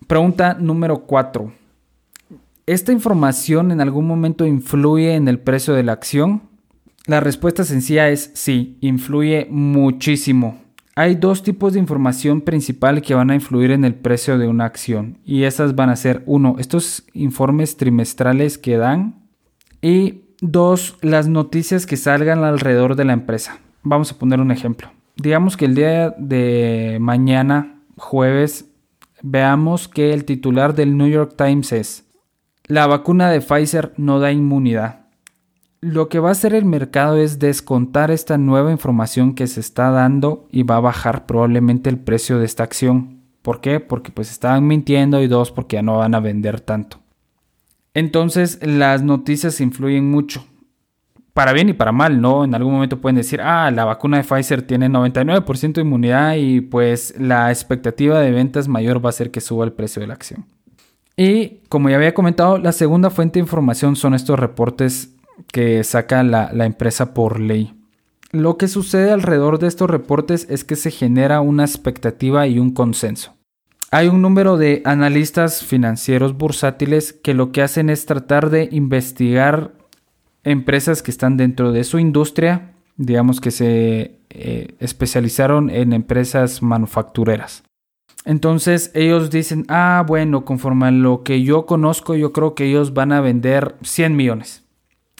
Pregunta 0.07 0.53
número 0.53 0.99
4. 0.99 1.51
¿Esta 2.65 2.91
información 2.91 3.71
en 3.71 3.81
algún 3.81 4.07
momento 4.07 4.45
influye 4.45 5.15
en 5.15 5.27
el 5.27 5.39
precio 5.39 5.73
de 5.73 5.83
la 5.83 5.93
acción? 5.93 6.43
La 7.05 7.19
respuesta 7.19 7.63
sencilla 7.63 8.09
es 8.09 8.31
sí, 8.33 8.77
influye 8.81 9.47
muchísimo. 9.49 10.66
Hay 10.97 11.13
dos 11.13 11.43
tipos 11.43 11.73
de 11.73 11.79
información 11.79 12.41
principal 12.41 13.03
que 13.03 13.13
van 13.13 13.29
a 13.29 13.35
influir 13.35 13.69
en 13.69 13.85
el 13.85 13.93
precio 13.93 14.39
de 14.39 14.47
una 14.47 14.65
acción 14.65 15.19
y 15.23 15.43
esas 15.43 15.75
van 15.75 15.91
a 15.91 15.95
ser 15.95 16.23
uno, 16.25 16.55
estos 16.57 17.03
informes 17.13 17.77
trimestrales 17.77 18.57
que 18.57 18.77
dan 18.77 19.27
y 19.79 20.23
dos, 20.41 20.97
las 21.01 21.27
noticias 21.27 21.85
que 21.85 21.97
salgan 21.97 22.43
alrededor 22.43 22.95
de 22.95 23.05
la 23.05 23.13
empresa. 23.13 23.59
Vamos 23.83 24.11
a 24.11 24.17
poner 24.17 24.39
un 24.39 24.49
ejemplo. 24.49 24.89
Digamos 25.15 25.55
que 25.55 25.65
el 25.65 25.75
día 25.75 26.15
de 26.17 26.97
mañana, 26.99 27.79
jueves, 27.95 28.65
veamos 29.21 29.87
que 29.87 30.15
el 30.15 30.25
titular 30.25 30.73
del 30.73 30.97
New 30.97 31.09
York 31.09 31.35
Times 31.37 31.73
es, 31.73 32.05
la 32.65 32.87
vacuna 32.87 33.29
de 33.29 33.41
Pfizer 33.41 33.93
no 33.97 34.19
da 34.19 34.31
inmunidad. 34.31 35.01
Lo 35.79 36.09
que 36.09 36.19
va 36.19 36.29
a 36.29 36.31
hacer 36.31 36.55
el 36.55 36.65
mercado 36.65 37.17
es 37.17 37.37
descontar 37.37 38.09
esta 38.09 38.39
nueva 38.39 38.71
información 38.71 39.35
que 39.35 39.45
se 39.45 39.59
está 39.59 39.91
dando 39.91 40.47
y 40.51 40.63
va 40.63 40.77
a 40.77 40.81
bajar 40.81 41.27
probablemente 41.27 41.89
el 41.89 41.99
precio 41.99 42.39
de 42.39 42.45
esta 42.45 42.63
acción. 42.63 43.21
¿Por 43.43 43.61
qué? 43.61 43.79
Porque 43.79 44.11
pues 44.11 44.31
estaban 44.31 44.65
mintiendo 44.65 45.21
y 45.21 45.27
dos, 45.27 45.51
porque 45.51 45.75
ya 45.75 45.83
no 45.83 45.97
van 45.97 46.15
a 46.15 46.19
vender 46.19 46.61
tanto. 46.61 46.97
Entonces 47.93 48.59
las 48.65 49.03
noticias 49.03 49.61
influyen 49.61 50.09
mucho. 50.09 50.45
Para 51.33 51.53
bien 51.53 51.69
y 51.69 51.73
para 51.73 51.91
mal, 51.91 52.19
¿no? 52.21 52.43
En 52.43 52.55
algún 52.55 52.73
momento 52.73 52.99
pueden 52.99 53.17
decir, 53.17 53.39
ah, 53.41 53.69
la 53.69 53.85
vacuna 53.85 54.17
de 54.17 54.23
Pfizer 54.23 54.63
tiene 54.63 54.89
99% 54.89 55.73
de 55.73 55.81
inmunidad 55.81 56.33
y 56.37 56.61
pues 56.61 57.13
la 57.19 57.51
expectativa 57.51 58.19
de 58.19 58.31
ventas 58.31 58.67
mayor 58.67 59.05
va 59.05 59.09
a 59.09 59.13
ser 59.13 59.29
que 59.29 59.41
suba 59.41 59.63
el 59.63 59.73
precio 59.73 59.99
de 59.99 60.07
la 60.07 60.15
acción. 60.15 60.45
Y 61.15 61.61
como 61.69 61.89
ya 61.89 61.97
había 61.97 62.15
comentado, 62.15 62.57
la 62.57 62.71
segunda 62.71 63.11
fuente 63.11 63.37
de 63.37 63.43
información 63.43 63.95
son 63.95 64.15
estos 64.15 64.39
reportes 64.39 65.16
que 65.51 65.83
saca 65.83 66.23
la, 66.23 66.51
la 66.53 66.65
empresa 66.65 67.13
por 67.13 67.39
ley. 67.39 67.73
Lo 68.31 68.57
que 68.57 68.67
sucede 68.67 69.11
alrededor 69.11 69.59
de 69.59 69.67
estos 69.67 69.89
reportes 69.89 70.47
es 70.49 70.63
que 70.63 70.75
se 70.75 70.91
genera 70.91 71.41
una 71.41 71.63
expectativa 71.63 72.45
y 72.47 72.59
un 72.59 72.71
consenso. 72.71 73.37
Hay 73.89 74.09
un 74.09 74.21
número 74.21 74.57
de 74.57 74.81
analistas 74.83 75.63
financieros 75.63 76.37
bursátiles 76.37 77.13
que 77.13 77.33
lo 77.33 77.53
que 77.53 77.61
hacen 77.61 77.89
es 77.89 78.05
tratar 78.05 78.49
de 78.49 78.67
investigar 78.71 79.71
empresas 80.43 81.01
que 81.01 81.11
están 81.11 81.37
dentro 81.37 81.71
de 81.71 81.85
su 81.85 81.97
industria, 81.97 82.73
digamos 82.97 83.39
que 83.39 83.51
se 83.51 84.19
eh, 84.29 84.75
especializaron 84.79 85.69
en 85.69 85.93
empresas 85.93 86.61
manufactureras. 86.61 87.63
Entonces 88.25 88.91
ellos 88.93 89.29
dicen, 89.29 89.65
ah, 89.69 90.03
bueno, 90.05 90.43
conforme 90.43 90.87
a 90.87 90.91
lo 90.91 91.23
que 91.23 91.43
yo 91.43 91.65
conozco, 91.65 92.13
yo 92.13 92.33
creo 92.33 92.55
que 92.55 92.65
ellos 92.65 92.93
van 92.93 93.13
a 93.13 93.21
vender 93.21 93.77
100 93.83 94.17
millones. 94.17 94.65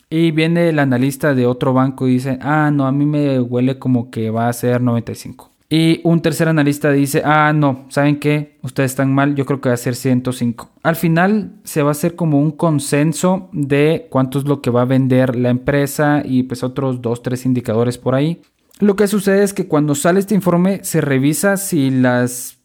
Y 0.09 0.31
viene 0.31 0.69
el 0.69 0.79
analista 0.79 1.33
de 1.33 1.45
otro 1.45 1.73
banco 1.73 2.07
y 2.07 2.13
dice, 2.13 2.39
ah, 2.41 2.71
no, 2.73 2.87
a 2.87 2.91
mí 2.91 3.05
me 3.05 3.39
huele 3.39 3.77
como 3.77 4.09
que 4.09 4.29
va 4.29 4.47
a 4.47 4.53
ser 4.53 4.81
95. 4.81 5.51
Y 5.69 5.99
un 6.05 6.21
tercer 6.21 6.47
analista 6.47 6.91
dice, 6.91 7.21
ah, 7.25 7.51
no, 7.53 7.85
¿saben 7.89 8.19
qué? 8.19 8.57
Ustedes 8.61 8.91
están 8.91 9.13
mal, 9.13 9.35
yo 9.35 9.45
creo 9.45 9.59
que 9.59 9.67
va 9.67 9.75
a 9.75 9.77
ser 9.77 9.95
105. 9.95 10.69
Al 10.81 10.95
final 10.95 11.55
se 11.65 11.83
va 11.83 11.89
a 11.89 11.91
hacer 11.91 12.15
como 12.15 12.39
un 12.39 12.51
consenso 12.51 13.49
de 13.51 14.07
cuánto 14.09 14.39
es 14.39 14.45
lo 14.45 14.61
que 14.61 14.69
va 14.69 14.83
a 14.83 14.85
vender 14.85 15.35
la 15.35 15.49
empresa 15.49 16.21
y 16.23 16.43
pues 16.43 16.63
otros 16.63 17.01
dos, 17.01 17.21
tres 17.21 17.45
indicadores 17.45 17.97
por 17.97 18.15
ahí. 18.15 18.41
Lo 18.79 18.95
que 18.95 19.07
sucede 19.07 19.43
es 19.43 19.53
que 19.53 19.67
cuando 19.67 19.93
sale 19.93 20.21
este 20.21 20.35
informe 20.35 20.83
se 20.83 21.01
revisa 21.01 21.57
si 21.57 21.89
las, 21.89 22.59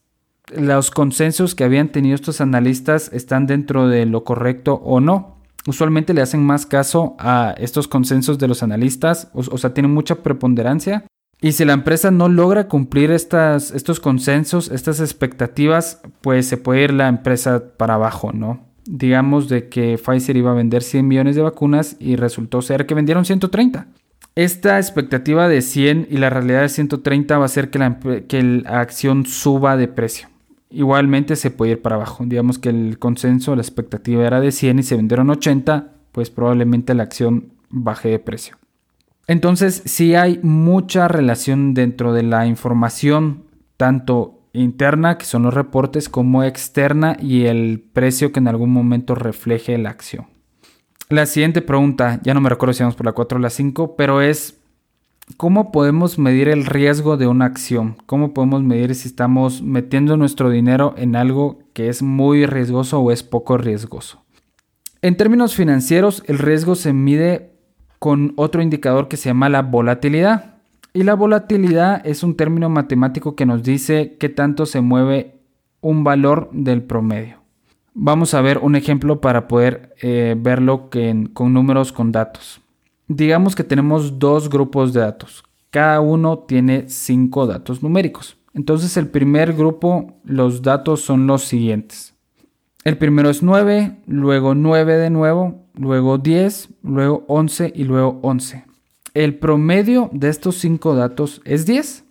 los 0.55 0.89
consensos 0.89 1.55
que 1.55 1.65
habían 1.65 1.91
tenido 1.91 2.15
estos 2.15 2.39
analistas 2.39 3.11
están 3.11 3.47
dentro 3.47 3.89
de 3.89 4.05
lo 4.05 4.23
correcto 4.23 4.75
o 4.75 5.01
no. 5.01 5.42
Usualmente 5.65 6.13
le 6.13 6.21
hacen 6.21 6.43
más 6.43 6.65
caso 6.65 7.15
a 7.19 7.55
estos 7.57 7.87
consensos 7.87 8.37
de 8.37 8.47
los 8.47 8.63
analistas, 8.63 9.29
o, 9.33 9.57
sea, 9.57 9.73
tienen 9.73 9.93
mucha 9.93 10.15
preponderancia 10.15 11.05
y 11.43 11.51
si 11.51 11.65
la 11.65 11.73
empresa 11.73 12.09
no 12.09 12.29
logra 12.29 12.69
cumplir 12.69 13.11
estas, 13.11 13.71
estos 13.71 13.99
consensos, 13.99 14.71
estas 14.71 15.01
expectativas, 15.01 16.01
pues 16.21 16.47
se 16.47 16.55
puede 16.55 16.83
ir 16.83 16.93
la 16.93 17.09
empresa 17.09 17.63
para 17.75 17.95
abajo, 17.95 18.31
¿no? 18.31 18.65
Digamos 18.85 19.49
de 19.49 19.67
que 19.67 19.97
Pfizer 19.97 20.37
iba 20.37 20.51
a 20.51 20.55
vender 20.55 20.83
100 20.83 21.05
millones 21.05 21.35
de 21.35 21.41
vacunas 21.41 21.97
y 21.99 22.15
resultó 22.15 22.61
ser 22.61 22.85
que 22.85 22.93
vendieron 22.93 23.25
130. 23.25 23.87
Esta 24.35 24.79
expectativa 24.79 25.49
de 25.49 25.61
100 25.61 26.07
y 26.09 26.17
la 26.17 26.29
realidad 26.29 26.61
de 26.61 26.69
130 26.69 27.37
va 27.37 27.43
a 27.43 27.45
hacer 27.45 27.69
que 27.69 28.43
la 28.43 28.79
acción 28.79 29.25
suba 29.25 29.75
de 29.75 29.89
precio. 29.89 30.29
Igualmente 30.73 31.35
se 31.35 31.51
puede 31.51 31.73
ir 31.73 31.81
para 31.81 31.95
abajo. 31.95 32.23
Digamos 32.25 32.57
que 32.57 32.69
el 32.69 32.97
consenso, 32.97 33.55
la 33.55 33.61
expectativa 33.61 34.25
era 34.25 34.41
de 34.41 34.51
100 34.51 34.79
y 34.79 34.83
se 34.83 34.95
vendieron 34.95 35.29
80, 35.29 35.93
pues 36.11 36.31
probablemente 36.31 36.95
la 36.95 37.03
acción 37.03 37.53
baje 37.69 38.09
de 38.09 38.19
precio. 38.19 38.57
Entonces, 39.27 39.83
sí 39.85 40.15
hay 40.15 40.39
mucha 40.41 41.07
relación 41.07 41.73
dentro 41.73 42.11
de 42.11 42.23
la 42.23 42.47
información, 42.47 43.43
tanto 43.77 44.41
interna, 44.51 45.17
que 45.17 45.25
son 45.25 45.43
los 45.43 45.53
reportes, 45.53 46.09
como 46.09 46.43
externa 46.43 47.17
y 47.19 47.45
el 47.45 47.79
precio 47.93 48.31
que 48.31 48.39
en 48.39 48.47
algún 48.47 48.71
momento 48.71 49.15
refleje 49.15 49.77
la 49.77 49.91
acción. 49.91 50.27
La 51.09 51.25
siguiente 51.25 51.61
pregunta, 51.61 52.19
ya 52.23 52.33
no 52.33 52.41
me 52.41 52.49
recuerdo 52.49 52.73
si 52.73 52.81
vamos 52.81 52.95
por 52.95 53.05
la 53.05 53.11
4 53.11 53.37
o 53.37 53.41
la 53.41 53.49
5, 53.49 53.95
pero 53.95 54.21
es, 54.21 54.59
¿cómo 55.35 55.71
podemos 55.71 56.17
medir 56.19 56.49
el 56.49 56.65
riesgo 56.65 57.17
de 57.17 57.27
una 57.27 57.45
acción? 57.45 57.97
¿Cómo 58.05 58.33
podemos 58.33 58.63
medir 58.63 58.95
si 58.95 59.07
estamos 59.07 59.61
metiendo 59.61 60.17
nuestro 60.17 60.49
dinero 60.49 60.93
en 60.97 61.15
algo 61.15 61.59
que 61.73 61.89
es 61.89 62.01
muy 62.01 62.45
riesgoso 62.45 62.99
o 62.99 63.11
es 63.11 63.23
poco 63.23 63.57
riesgoso? 63.57 64.23
En 65.01 65.17
términos 65.17 65.55
financieros, 65.55 66.23
el 66.27 66.39
riesgo 66.39 66.75
se 66.75 66.93
mide 66.93 67.51
con 67.99 68.33
otro 68.35 68.61
indicador 68.61 69.07
que 69.07 69.17
se 69.17 69.29
llama 69.29 69.49
la 69.49 69.61
volatilidad. 69.61 70.55
Y 70.93 71.03
la 71.03 71.13
volatilidad 71.13 72.05
es 72.05 72.23
un 72.23 72.35
término 72.35 72.69
matemático 72.69 73.35
que 73.35 73.45
nos 73.45 73.63
dice 73.63 74.15
qué 74.19 74.29
tanto 74.29 74.65
se 74.65 74.81
mueve 74.81 75.41
un 75.81 76.03
valor 76.03 76.49
del 76.53 76.83
promedio. 76.83 77.37
Vamos 77.93 78.33
a 78.33 78.41
ver 78.41 78.57
un 78.57 78.75
ejemplo 78.75 79.21
para 79.21 79.47
poder 79.47 79.95
eh, 80.01 80.35
verlo 80.37 80.89
con 81.33 81.53
números, 81.53 81.91
con 81.91 82.11
datos. 82.11 82.62
Digamos 83.15 83.55
que 83.55 83.63
tenemos 83.63 84.17
dos 84.17 84.49
grupos 84.49 84.91
de 84.91 85.01
datos. 85.01 85.43
Cada 85.69 86.01
uno 86.01 86.39
tiene 86.39 86.89
cinco 86.89 87.45
datos 87.45 87.83
numéricos. 87.83 88.37
Entonces 88.55 88.97
el 88.97 89.07
primer 89.07 89.53
grupo, 89.53 90.19
los 90.23 90.63
datos 90.63 91.01
son 91.01 91.27
los 91.27 91.43
siguientes. 91.43 92.15
El 92.83 92.97
primero 92.97 93.29
es 93.29 93.43
9, 93.43 94.01
luego 94.07 94.55
9 94.55 94.97
de 94.97 95.09
nuevo, 95.11 95.63
luego 95.75 96.17
10, 96.17 96.69
luego 96.81 97.23
11 97.27 97.71
y 97.75 97.83
luego 97.83 98.19
11. 98.23 98.65
El 99.13 99.37
promedio 99.37 100.09
de 100.11 100.29
estos 100.29 100.55
cinco 100.55 100.95
datos 100.95 101.39
es 101.45 101.67
10. 101.67 102.05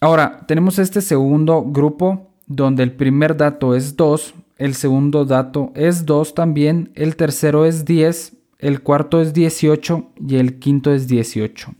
Ahora, 0.00 0.44
tenemos 0.46 0.78
este 0.78 1.00
segundo 1.00 1.64
grupo 1.64 2.30
donde 2.46 2.84
el 2.84 2.92
primer 2.92 3.36
dato 3.36 3.74
es 3.74 3.96
2, 3.96 4.34
el 4.58 4.74
segundo 4.74 5.24
dato 5.24 5.72
es 5.74 6.06
2 6.06 6.34
también, 6.34 6.92
el 6.94 7.16
tercero 7.16 7.64
es 7.64 7.84
10, 7.84 8.37
el 8.58 8.82
cuarto 8.82 9.20
es 9.20 9.32
18 9.32 10.10
y 10.28 10.36
el 10.36 10.58
quinto 10.58 10.92
es 10.92 11.08
18. 11.08 11.74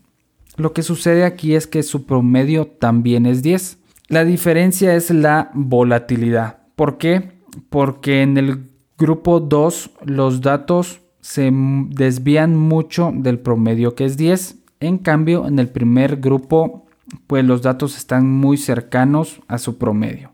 Lo 0.56 0.72
que 0.72 0.82
sucede 0.82 1.24
aquí 1.24 1.54
es 1.54 1.66
que 1.66 1.82
su 1.82 2.04
promedio 2.04 2.66
también 2.66 3.26
es 3.26 3.42
10. 3.42 3.78
La 4.08 4.24
diferencia 4.24 4.94
es 4.94 5.10
la 5.10 5.50
volatilidad. 5.54 6.58
¿Por 6.74 6.98
qué? 6.98 7.38
porque 7.70 8.22
en 8.22 8.36
el 8.36 8.64
grupo 8.98 9.40
2 9.40 9.90
los 10.04 10.40
datos 10.40 11.00
se 11.20 11.50
desvían 11.52 12.56
mucho 12.56 13.12
del 13.14 13.38
promedio 13.38 13.94
que 13.94 14.04
es 14.04 14.16
10. 14.16 14.56
En 14.80 14.98
cambio, 14.98 15.46
en 15.46 15.58
el 15.58 15.68
primer 15.68 16.18
grupo, 16.18 16.86
pues 17.26 17.44
los 17.44 17.62
datos 17.62 17.96
están 17.96 18.30
muy 18.30 18.56
cercanos 18.56 19.40
a 19.48 19.58
su 19.58 19.76
promedio. 19.78 20.30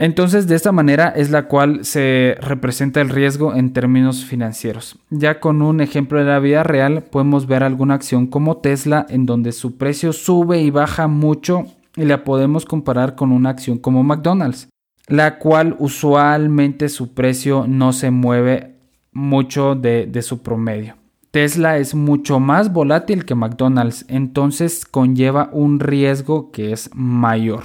Entonces, 0.00 0.48
de 0.48 0.56
esta 0.56 0.72
manera 0.72 1.10
es 1.14 1.30
la 1.30 1.46
cual 1.46 1.84
se 1.84 2.36
representa 2.40 3.00
el 3.00 3.10
riesgo 3.10 3.54
en 3.54 3.72
términos 3.72 4.24
financieros. 4.24 4.98
Ya 5.10 5.38
con 5.38 5.62
un 5.62 5.80
ejemplo 5.80 6.18
de 6.18 6.24
la 6.24 6.40
vida 6.40 6.64
real, 6.64 7.04
podemos 7.04 7.46
ver 7.46 7.62
alguna 7.62 7.94
acción 7.94 8.26
como 8.26 8.56
Tesla, 8.56 9.06
en 9.08 9.26
donde 9.26 9.52
su 9.52 9.76
precio 9.76 10.12
sube 10.12 10.60
y 10.60 10.70
baja 10.70 11.06
mucho 11.06 11.66
y 11.94 12.06
la 12.06 12.24
podemos 12.24 12.64
comparar 12.64 13.14
con 13.14 13.30
una 13.30 13.50
acción 13.50 13.78
como 13.78 14.02
McDonald's 14.02 14.68
la 15.10 15.38
cual 15.38 15.74
usualmente 15.80 16.88
su 16.88 17.14
precio 17.14 17.66
no 17.66 17.92
se 17.92 18.12
mueve 18.12 18.76
mucho 19.12 19.74
de, 19.74 20.22
su 20.22 20.40
promedio. 20.40 20.94
Tesla 21.32 21.78
es 21.78 21.96
mucho 21.96 22.38
más 22.38 22.72
volátil 22.72 23.24
que 23.24 23.34
McDonald's, 23.34 24.04
entonces 24.08 24.84
conlleva 24.84 25.50
un 25.52 25.80
riesgo 25.80 26.52
que 26.52 26.72
es 26.72 26.90
mayor. 26.94 27.64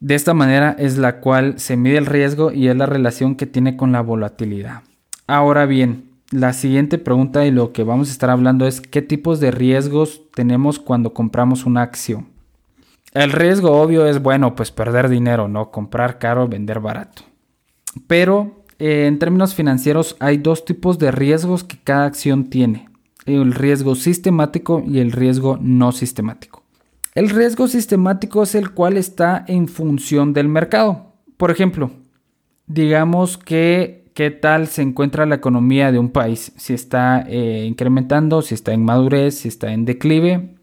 De 0.00 0.14
esta 0.14 0.32
manera 0.32 0.76
es 0.78 0.96
la 0.96 1.20
cual 1.20 1.58
se 1.58 1.76
mide 1.76 1.98
el 1.98 2.06
riesgo 2.06 2.52
y 2.52 2.68
es 2.68 2.76
la 2.76 2.86
relación 2.86 3.34
que 3.34 3.46
tiene 3.46 3.76
con 3.76 3.90
la 3.90 4.00
volatilidad. 4.00 4.82
Ahora 5.26 5.66
bien, 5.66 6.10
la 6.30 6.52
siguiente 6.52 6.98
pregunta 6.98 7.46
y 7.46 7.50
lo 7.50 7.72
que 7.72 7.82
vamos 7.82 8.08
a 8.08 8.12
estar 8.12 8.30
hablando 8.30 8.66
es 8.66 8.80
qué 8.80 9.02
tipos 9.02 9.40
de 9.40 9.50
riesgos 9.50 10.22
tenemos 10.34 10.78
cuando 10.78 11.14
compramos 11.14 11.66
una 11.66 11.82
acción. 11.82 12.28
El 13.12 13.32
riesgo 13.32 13.80
obvio 13.80 14.06
es, 14.06 14.22
bueno, 14.22 14.54
pues 14.54 14.70
perder 14.70 15.08
dinero, 15.08 15.48
¿no? 15.48 15.70
Comprar 15.70 16.18
caro, 16.18 16.46
vender 16.46 16.80
barato. 16.80 17.22
Pero 18.06 18.64
eh, 18.78 19.06
en 19.06 19.18
términos 19.18 19.54
financieros 19.54 20.16
hay 20.20 20.36
dos 20.36 20.64
tipos 20.64 20.98
de 20.98 21.10
riesgos 21.10 21.64
que 21.64 21.78
cada 21.82 22.04
acción 22.04 22.50
tiene. 22.50 22.88
El 23.24 23.54
riesgo 23.54 23.94
sistemático 23.94 24.84
y 24.86 25.00
el 25.00 25.12
riesgo 25.12 25.58
no 25.60 25.92
sistemático. 25.92 26.57
El 27.18 27.30
riesgo 27.30 27.66
sistemático 27.66 28.44
es 28.44 28.54
el 28.54 28.70
cual 28.70 28.96
está 28.96 29.44
en 29.48 29.66
función 29.66 30.32
del 30.32 30.46
mercado. 30.46 31.14
Por 31.36 31.50
ejemplo, 31.50 31.90
digamos 32.68 33.36
que 33.36 34.08
qué 34.14 34.30
tal 34.30 34.68
se 34.68 34.82
encuentra 34.82 35.26
la 35.26 35.34
economía 35.34 35.90
de 35.90 35.98
un 35.98 36.10
país, 36.10 36.52
si 36.54 36.74
está 36.74 37.24
eh, 37.26 37.64
incrementando, 37.66 38.40
si 38.40 38.54
está 38.54 38.72
en 38.72 38.84
madurez, 38.84 39.34
si 39.34 39.48
está 39.48 39.72
en 39.72 39.84
declive, 39.84 40.54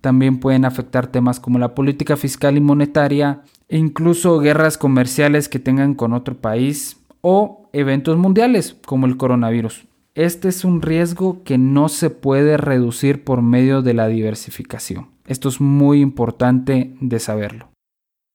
también 0.00 0.40
pueden 0.40 0.64
afectar 0.64 1.06
temas 1.06 1.38
como 1.38 1.60
la 1.60 1.72
política 1.72 2.16
fiscal 2.16 2.56
y 2.56 2.60
monetaria, 2.60 3.42
incluso 3.68 4.40
guerras 4.40 4.78
comerciales 4.78 5.48
que 5.48 5.60
tengan 5.60 5.94
con 5.94 6.14
otro 6.14 6.34
país 6.34 6.96
o 7.20 7.68
eventos 7.72 8.18
mundiales 8.18 8.74
como 8.86 9.06
el 9.06 9.16
coronavirus. 9.16 9.84
Este 10.16 10.48
es 10.48 10.64
un 10.64 10.82
riesgo 10.82 11.44
que 11.44 11.58
no 11.58 11.88
se 11.88 12.10
puede 12.10 12.56
reducir 12.56 13.22
por 13.22 13.40
medio 13.40 13.82
de 13.82 13.94
la 13.94 14.08
diversificación. 14.08 15.11
Esto 15.26 15.48
es 15.48 15.60
muy 15.60 16.00
importante 16.00 16.94
de 17.00 17.18
saberlo. 17.18 17.70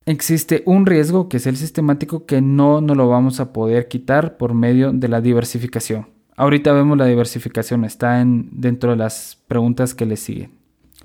Existe 0.05 0.63
un 0.65 0.85
riesgo 0.85 1.27
que 1.27 1.37
es 1.37 1.47
el 1.47 1.57
sistemático 1.57 2.25
que 2.25 2.41
no 2.41 2.79
nos 2.79 2.95
lo 2.95 3.09
vamos 3.09 3.39
a 3.39 3.51
poder 3.51 3.89
quitar 3.89 4.37
por 4.37 4.53
medio 4.53 4.93
de 4.93 5.09
la 5.09 5.19
diversificación. 5.19 6.07
Ahorita 6.37 6.71
vemos 6.71 6.97
la 6.97 7.05
diversificación, 7.05 7.83
está 7.83 8.21
en, 8.21 8.49
dentro 8.53 8.91
de 8.91 8.97
las 8.97 9.43
preguntas 9.47 9.93
que 9.93 10.05
le 10.05 10.15
siguen. 10.15 10.51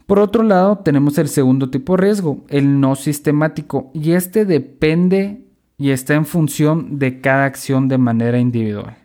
Por 0.07 0.19
otro 0.19 0.43
lado, 0.43 0.79
tenemos 0.79 1.19
el 1.19 1.29
segundo 1.29 1.71
tipo 1.71 1.97
de 1.97 2.03
riesgo, 2.03 2.45
el 2.49 2.81
no 2.81 2.95
sistemático, 2.95 3.91
y 3.95 4.13
este 4.13 4.45
depende 4.45 5.47
y 5.79 5.91
está 5.91 6.15
en 6.15 6.27
función 6.27 6.99
de 6.99 7.21
cada 7.21 7.45
acción 7.45 7.89
de 7.89 7.99
manera 7.99 8.39
individual. 8.39 8.99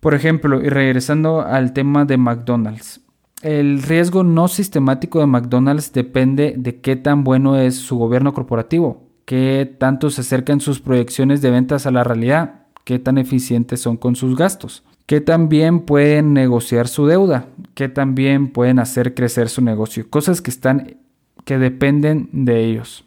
Por 0.00 0.14
ejemplo, 0.14 0.62
y 0.64 0.68
regresando 0.68 1.42
al 1.42 1.72
tema 1.72 2.04
de 2.04 2.16
McDonald's, 2.16 3.00
el 3.42 3.82
riesgo 3.82 4.24
no 4.24 4.48
sistemático 4.48 5.20
de 5.20 5.26
McDonald's 5.26 5.92
depende 5.92 6.54
de 6.56 6.80
qué 6.80 6.96
tan 6.96 7.24
bueno 7.24 7.56
es 7.56 7.76
su 7.76 7.96
gobierno 7.96 8.34
corporativo, 8.34 9.04
qué 9.24 9.76
tanto 9.78 10.10
se 10.10 10.22
acercan 10.22 10.60
sus 10.60 10.80
proyecciones 10.80 11.40
de 11.40 11.50
ventas 11.50 11.86
a 11.86 11.90
la 11.90 12.02
realidad, 12.02 12.66
qué 12.84 12.98
tan 12.98 13.18
eficientes 13.18 13.80
son 13.80 13.96
con 13.96 14.16
sus 14.16 14.36
gastos, 14.36 14.82
qué 15.06 15.20
tan 15.20 15.48
bien 15.48 15.80
pueden 15.80 16.34
negociar 16.34 16.88
su 16.88 17.06
deuda, 17.06 17.46
qué 17.74 17.88
tan 17.88 18.14
bien 18.14 18.48
pueden 18.48 18.78
hacer 18.78 19.14
crecer 19.14 19.48
su 19.48 19.62
negocio, 19.62 20.08
cosas 20.10 20.40
que 20.40 20.50
están 20.50 20.96
que 21.44 21.58
dependen 21.58 22.28
de 22.32 22.64
ellos. 22.64 23.04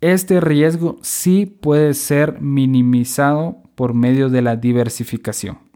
Este 0.00 0.40
riesgo 0.40 0.98
sí 1.02 1.46
puede 1.46 1.94
ser 1.94 2.40
minimizado 2.40 3.58
por 3.74 3.94
medio 3.94 4.28
de 4.28 4.42
la 4.42 4.56
diversificación. 4.56 5.67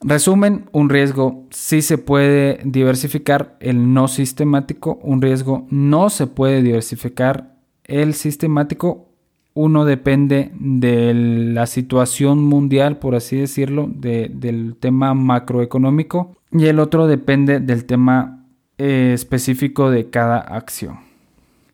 Resumen, 0.00 0.68
un 0.72 0.88
riesgo 0.88 1.46
sí 1.50 1.82
se 1.82 1.98
puede 1.98 2.60
diversificar, 2.64 3.56
el 3.60 3.92
no 3.92 4.06
sistemático, 4.06 4.98
un 5.02 5.20
riesgo 5.20 5.66
no 5.70 6.08
se 6.08 6.26
puede 6.26 6.62
diversificar, 6.62 7.56
el 7.84 8.14
sistemático, 8.14 9.08
uno 9.54 9.84
depende 9.84 10.52
de 10.54 11.12
la 11.14 11.66
situación 11.66 12.44
mundial, 12.44 12.98
por 12.98 13.16
así 13.16 13.36
decirlo, 13.36 13.90
del 13.92 14.76
tema 14.78 15.14
macroeconómico, 15.14 16.36
y 16.52 16.66
el 16.66 16.78
otro 16.78 17.08
depende 17.08 17.58
del 17.58 17.84
tema 17.84 18.46
eh, 18.78 19.10
específico 19.14 19.90
de 19.90 20.10
cada 20.10 20.38
acción. 20.38 21.00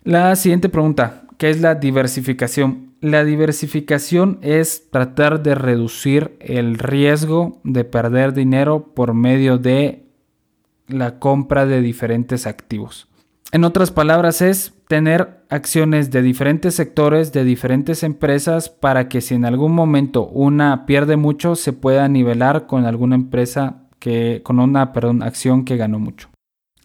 La 0.02 0.34
siguiente 0.36 0.70
pregunta, 0.70 1.24
¿qué 1.36 1.50
es 1.50 1.60
la 1.60 1.74
diversificación? 1.74 2.93
La 3.04 3.22
diversificación 3.22 4.38
es 4.40 4.88
tratar 4.90 5.42
de 5.42 5.54
reducir 5.54 6.38
el 6.40 6.78
riesgo 6.78 7.60
de 7.62 7.84
perder 7.84 8.32
dinero 8.32 8.94
por 8.94 9.12
medio 9.12 9.58
de 9.58 10.06
la 10.88 11.18
compra 11.18 11.66
de 11.66 11.82
diferentes 11.82 12.46
activos. 12.46 13.06
En 13.52 13.64
otras 13.64 13.90
palabras, 13.90 14.40
es 14.40 14.72
tener 14.88 15.44
acciones 15.50 16.10
de 16.12 16.22
diferentes 16.22 16.76
sectores, 16.76 17.30
de 17.34 17.44
diferentes 17.44 18.02
empresas, 18.04 18.70
para 18.70 19.06
que 19.10 19.20
si 19.20 19.34
en 19.34 19.44
algún 19.44 19.72
momento 19.72 20.26
una 20.26 20.86
pierde 20.86 21.18
mucho, 21.18 21.56
se 21.56 21.74
pueda 21.74 22.08
nivelar 22.08 22.66
con 22.66 22.86
alguna 22.86 23.16
empresa 23.16 23.82
que, 23.98 24.40
con 24.42 24.58
una 24.58 24.80
acción 25.20 25.66
que 25.66 25.76
ganó 25.76 25.98
mucho. 25.98 26.30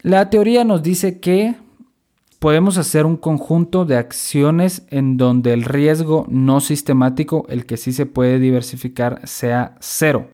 La 0.01 0.29
teoría 0.29 0.65
nos 0.65 0.83
dice 0.83 1.21
que 1.21 1.55
podemos 2.39 2.77
hacer 2.77 3.05
un 3.05 3.17
conjunto 3.17 3.85
de 3.85 3.97
acciones 3.97 4.83
en 4.89 5.17
donde 5.17 5.53
el 5.53 5.63
riesgo 5.63 6.25
no 6.29 6.61
sistemático, 6.61 7.45
el 7.49 7.65
que 7.65 7.77
sí 7.77 7.91
se 7.91 8.05
puede 8.05 8.39
diversificar, 8.39 9.21
sea 9.27 9.75
cero. 9.79 10.29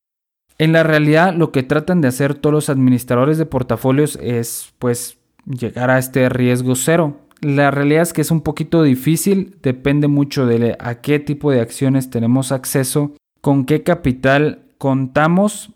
En 0.58 0.72
la 0.72 0.84
realidad, 0.84 1.34
lo 1.34 1.52
que 1.52 1.63
tratan 1.63 2.00
de 2.02 2.08
hacer 2.08 2.36
todos 2.36 2.54
los 2.54 2.70
administradores 2.70 3.38
de 3.38 3.46
portafolios 3.46 4.18
es, 4.22 4.74
pues, 4.80 5.18
llegar 5.46 5.89
a 5.89 5.98
este 5.98 6.30
riesgo 6.30 6.76
cero. 6.76 7.18
La 7.41 7.72
realidad 7.72 8.04
es 8.04 8.13
que 8.13 8.22
es 8.22 8.32
un 8.32 8.41
poquito 8.41 8.82
difícil, 8.82 9.58
depende 9.62 10.08
mucho 10.08 10.46
de 10.46 10.78
a 10.80 10.96
qué 11.02 11.20
tipo 11.20 11.52
de 11.52 11.60
acciones 11.60 12.10
tenemos 12.10 12.52
acceso, 12.52 13.12
con 13.41 13.65
qué 13.65 13.84
capital 13.84 14.62
contamos, 14.78 15.72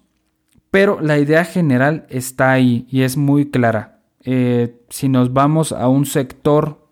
pero 0.72 1.02
la 1.02 1.20
idea 1.20 1.44
general 1.44 2.06
está 2.10 2.52
ahí 2.52 2.88
y 2.90 3.02
es 3.02 3.18
muy 3.18 3.50
clara. 3.50 3.99
Eh, 4.26 4.82
si 4.90 5.10
nos 5.10 5.34
vamos 5.34 5.72
a 5.72 5.88
un 5.88 6.06
sector 6.06 6.86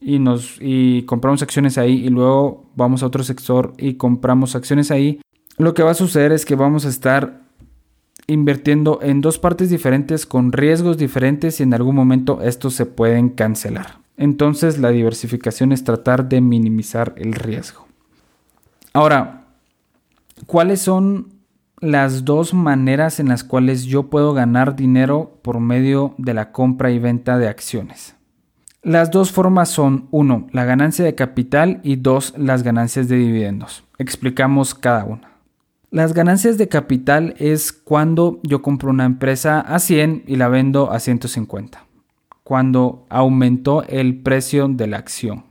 y, 0.00 0.18
nos, 0.18 0.58
y 0.60 1.02
compramos 1.02 1.42
acciones 1.42 1.78
ahí 1.78 2.04
y 2.04 2.08
luego 2.08 2.70
vamos 2.74 3.02
a 3.02 3.06
otro 3.06 3.22
sector 3.22 3.72
y 3.78 3.94
compramos 3.94 4.54
acciones 4.54 4.90
ahí, 4.90 5.20
lo 5.56 5.74
que 5.74 5.82
va 5.82 5.92
a 5.92 5.94
suceder 5.94 6.32
es 6.32 6.44
que 6.44 6.56
vamos 6.56 6.84
a 6.84 6.88
estar 6.88 7.42
invirtiendo 8.26 9.00
en 9.02 9.20
dos 9.20 9.38
partes 9.38 9.70
diferentes 9.70 10.26
con 10.26 10.52
riesgos 10.52 10.96
diferentes 10.96 11.60
y 11.60 11.62
en 11.62 11.74
algún 11.74 11.94
momento 11.94 12.40
estos 12.42 12.74
se 12.74 12.86
pueden 12.86 13.28
cancelar. 13.28 13.98
Entonces 14.16 14.78
la 14.78 14.90
diversificación 14.90 15.72
es 15.72 15.84
tratar 15.84 16.28
de 16.28 16.40
minimizar 16.40 17.14
el 17.16 17.34
riesgo. 17.34 17.86
Ahora, 18.92 19.46
¿cuáles 20.46 20.80
son 20.80 21.33
las 21.84 22.24
dos 22.24 22.54
maneras 22.54 23.20
en 23.20 23.28
las 23.28 23.44
cuales 23.44 23.84
yo 23.84 24.04
puedo 24.04 24.32
ganar 24.32 24.74
dinero 24.74 25.38
por 25.42 25.60
medio 25.60 26.14
de 26.16 26.32
la 26.32 26.50
compra 26.50 26.90
y 26.90 26.98
venta 26.98 27.36
de 27.36 27.46
acciones. 27.46 28.16
Las 28.82 29.10
dos 29.10 29.32
formas 29.32 29.68
son 29.68 30.08
uno, 30.10 30.46
la 30.52 30.64
ganancia 30.64 31.04
de 31.04 31.14
capital 31.14 31.80
y 31.82 31.96
dos, 31.96 32.34
las 32.36 32.62
ganancias 32.62 33.08
de 33.08 33.16
dividendos. 33.16 33.84
Explicamos 33.98 34.74
cada 34.74 35.04
una. 35.04 35.30
Las 35.90 36.12
ganancias 36.12 36.58
de 36.58 36.68
capital 36.68 37.34
es 37.38 37.72
cuando 37.72 38.40
yo 38.42 38.62
compro 38.62 38.90
una 38.90 39.04
empresa 39.04 39.60
a 39.60 39.78
100 39.78 40.24
y 40.26 40.36
la 40.36 40.48
vendo 40.48 40.90
a 40.90 41.00
150. 41.00 41.84
Cuando 42.42 43.06
aumentó 43.10 43.84
el 43.84 44.22
precio 44.22 44.68
de 44.68 44.86
la 44.86 44.96
acción. 44.98 45.44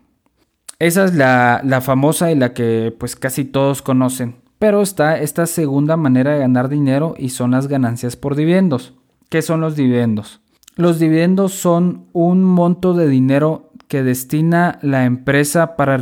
Esa 0.80 1.06
es 1.06 1.14
la, 1.14 1.62
la 1.64 1.80
famosa 1.80 2.32
y 2.32 2.36
la 2.36 2.54
que 2.54 2.94
pues 3.00 3.16
casi 3.16 3.46
todos 3.46 3.82
conocen. 3.82 4.43
Pero 4.64 4.82
está 4.82 5.20
esta 5.20 5.46
segunda 5.46 5.98
manera 5.98 6.32
de 6.32 6.40
ganar 6.40 6.70
dinero 6.70 7.16
y 7.18 7.32
son 7.32 7.52
las 7.52 7.68
ganancias 7.68 8.16
por 8.16 8.34
dividendos. 8.34 8.94
¿Qué 9.28 9.42
son 9.42 9.60
los 9.60 9.76
dividendos? 9.76 10.40
Los 10.78 11.00
dividendos 11.00 11.52
son 11.52 12.06
un 12.14 12.46
monto 12.46 12.94
de 12.94 13.10
dinero 13.10 13.72
que 13.90 14.04
destina 14.04 14.80
la 14.82 15.04
empresa 15.04 15.76
para 15.76 15.98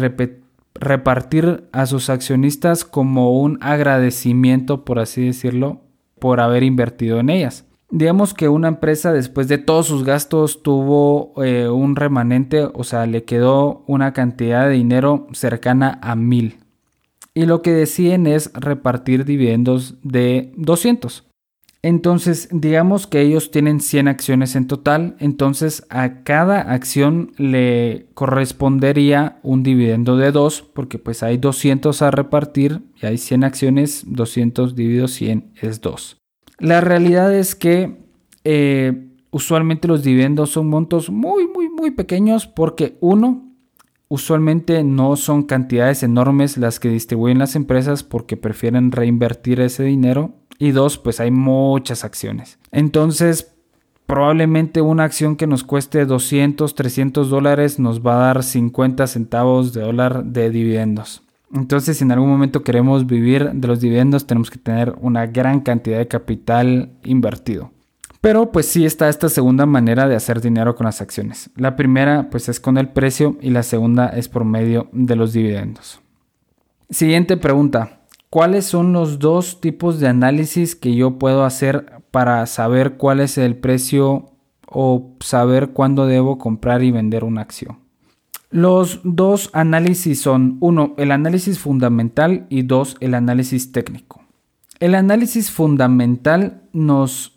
repartir 0.75 1.67
a 1.71 1.87
sus 1.87 2.11
accionistas 2.11 2.85
como 2.85 3.41
un 3.41 3.57
agradecimiento, 3.61 4.85
por 4.85 4.99
así 4.99 5.25
decirlo, 5.25 5.81
por 6.19 6.39
haber 6.39 6.61
invertido 6.61 7.19
en 7.19 7.31
ellas. 7.31 7.65
Digamos 7.89 8.35
que 8.35 8.47
una 8.47 8.67
empresa 8.67 9.11
después 9.11 9.47
de 9.47 9.57
todos 9.57 9.87
sus 9.87 10.03
gastos 10.03 10.61
tuvo 10.61 11.33
eh, 11.43 11.67
un 11.67 11.95
remanente, 11.95 12.69
o 12.71 12.83
sea, 12.83 13.07
le 13.07 13.23
quedó 13.23 13.83
una 13.87 14.13
cantidad 14.13 14.67
de 14.67 14.73
dinero 14.73 15.25
cercana 15.31 15.97
a 16.03 16.15
mil 16.15 16.60
y 17.33 17.45
lo 17.45 17.61
que 17.61 17.71
deciden 17.71 18.27
es 18.27 18.51
repartir 18.53 19.25
dividendos 19.25 19.95
de 20.03 20.51
200. 20.57 21.27
Entonces, 21.83 22.47
digamos 22.51 23.07
que 23.07 23.21
ellos 23.21 23.49
tienen 23.49 23.79
100 23.79 24.07
acciones 24.07 24.55
en 24.55 24.67
total, 24.67 25.15
entonces 25.17 25.83
a 25.89 26.21
cada 26.23 26.61
acción 26.61 27.31
le 27.37 28.05
correspondería 28.13 29.39
un 29.41 29.63
dividendo 29.63 30.15
de 30.15 30.31
2, 30.31 30.61
porque 30.73 30.99
pues 30.99 31.23
hay 31.23 31.37
200 31.37 32.03
a 32.03 32.11
repartir 32.11 32.81
y 33.01 33.07
hay 33.07 33.17
100 33.17 33.43
acciones, 33.43 34.03
200 34.05 34.75
dividido 34.75 35.07
100 35.07 35.53
es 35.59 35.81
2. 35.81 36.17
La 36.59 36.81
realidad 36.81 37.33
es 37.33 37.55
que 37.55 37.97
eh, 38.43 39.07
usualmente 39.31 39.87
los 39.87 40.03
dividendos 40.03 40.51
son 40.51 40.67
montos 40.67 41.09
muy, 41.09 41.47
muy, 41.47 41.67
muy 41.67 41.89
pequeños 41.89 42.45
porque 42.45 42.97
uno, 42.99 43.50
Usualmente 44.11 44.83
no 44.83 45.15
son 45.15 45.43
cantidades 45.43 46.03
enormes 46.03 46.57
las 46.57 46.81
que 46.81 46.89
distribuyen 46.89 47.39
las 47.39 47.55
empresas 47.55 48.03
porque 48.03 48.35
prefieren 48.35 48.91
reinvertir 48.91 49.61
ese 49.61 49.83
dinero. 49.83 50.33
Y 50.59 50.71
dos, 50.71 50.97
pues 50.97 51.21
hay 51.21 51.31
muchas 51.31 52.03
acciones. 52.03 52.59
Entonces, 52.73 53.53
probablemente 54.07 54.81
una 54.81 55.05
acción 55.05 55.37
que 55.37 55.47
nos 55.47 55.63
cueste 55.63 56.05
200, 56.05 56.75
300 56.75 57.29
dólares 57.29 57.79
nos 57.79 58.05
va 58.05 58.15
a 58.15 58.25
dar 58.25 58.43
50 58.43 59.07
centavos 59.07 59.71
de 59.71 59.79
dólar 59.79 60.25
de 60.25 60.49
dividendos. 60.49 61.23
Entonces, 61.53 61.95
si 61.95 62.03
en 62.03 62.11
algún 62.11 62.31
momento 62.31 62.63
queremos 62.63 63.07
vivir 63.07 63.49
de 63.53 63.67
los 63.69 63.79
dividendos, 63.79 64.27
tenemos 64.27 64.51
que 64.51 64.59
tener 64.59 64.93
una 64.99 65.25
gran 65.27 65.61
cantidad 65.61 65.99
de 65.99 66.09
capital 66.09 66.91
invertido. 67.05 67.71
Pero 68.21 68.51
pues 68.51 68.67
sí 68.67 68.85
está 68.85 69.09
esta 69.09 69.29
segunda 69.29 69.65
manera 69.65 70.07
de 70.07 70.15
hacer 70.15 70.41
dinero 70.41 70.75
con 70.75 70.85
las 70.85 71.01
acciones. 71.01 71.49
La 71.55 71.75
primera 71.75 72.29
pues 72.29 72.49
es 72.49 72.59
con 72.59 72.77
el 72.77 72.89
precio 72.89 73.37
y 73.41 73.49
la 73.49 73.63
segunda 73.63 74.09
es 74.09 74.29
por 74.29 74.45
medio 74.45 74.89
de 74.91 75.15
los 75.15 75.33
dividendos. 75.33 76.01
Siguiente 76.91 77.35
pregunta. 77.35 77.97
¿Cuáles 78.29 78.65
son 78.65 78.93
los 78.93 79.19
dos 79.19 79.59
tipos 79.59 79.99
de 79.99 80.07
análisis 80.07 80.75
que 80.75 80.95
yo 80.95 81.17
puedo 81.17 81.43
hacer 81.43 82.01
para 82.11 82.45
saber 82.45 82.93
cuál 82.95 83.19
es 83.19 83.37
el 83.37 83.57
precio 83.57 84.31
o 84.67 85.17
saber 85.19 85.71
cuándo 85.71 86.05
debo 86.05 86.37
comprar 86.37 86.83
y 86.83 86.91
vender 86.91 87.25
una 87.25 87.41
acción? 87.41 87.79
Los 88.49 89.01
dos 89.03 89.49
análisis 89.51 90.21
son, 90.21 90.57
uno, 90.59 90.93
el 90.97 91.11
análisis 91.11 91.59
fundamental 91.59 92.45
y 92.49 92.61
dos, 92.61 92.95
el 92.99 93.15
análisis 93.15 93.71
técnico. 93.71 94.21
El 94.79 94.95
análisis 94.95 95.51
fundamental 95.51 96.63
nos 96.73 97.30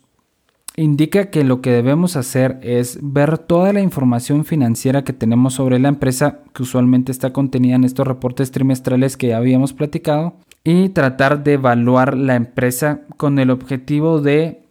indica 0.77 1.29
que 1.29 1.43
lo 1.43 1.61
que 1.61 1.71
debemos 1.71 2.15
hacer 2.15 2.59
es 2.61 2.99
ver 3.01 3.37
toda 3.37 3.73
la 3.73 3.81
información 3.81 4.45
financiera 4.45 5.03
que 5.03 5.13
tenemos 5.13 5.53
sobre 5.53 5.79
la 5.79 5.89
empresa, 5.89 6.39
que 6.53 6.63
usualmente 6.63 7.11
está 7.11 7.33
contenida 7.33 7.75
en 7.75 7.83
estos 7.83 8.07
reportes 8.07 8.51
trimestrales 8.51 9.17
que 9.17 9.27
ya 9.27 9.37
habíamos 9.37 9.73
platicado, 9.73 10.35
y 10.63 10.89
tratar 10.89 11.43
de 11.43 11.53
evaluar 11.53 12.17
la 12.17 12.35
empresa 12.35 13.01
con 13.17 13.39
el 13.39 13.51
objetivo 13.51 14.19
de 14.21 14.63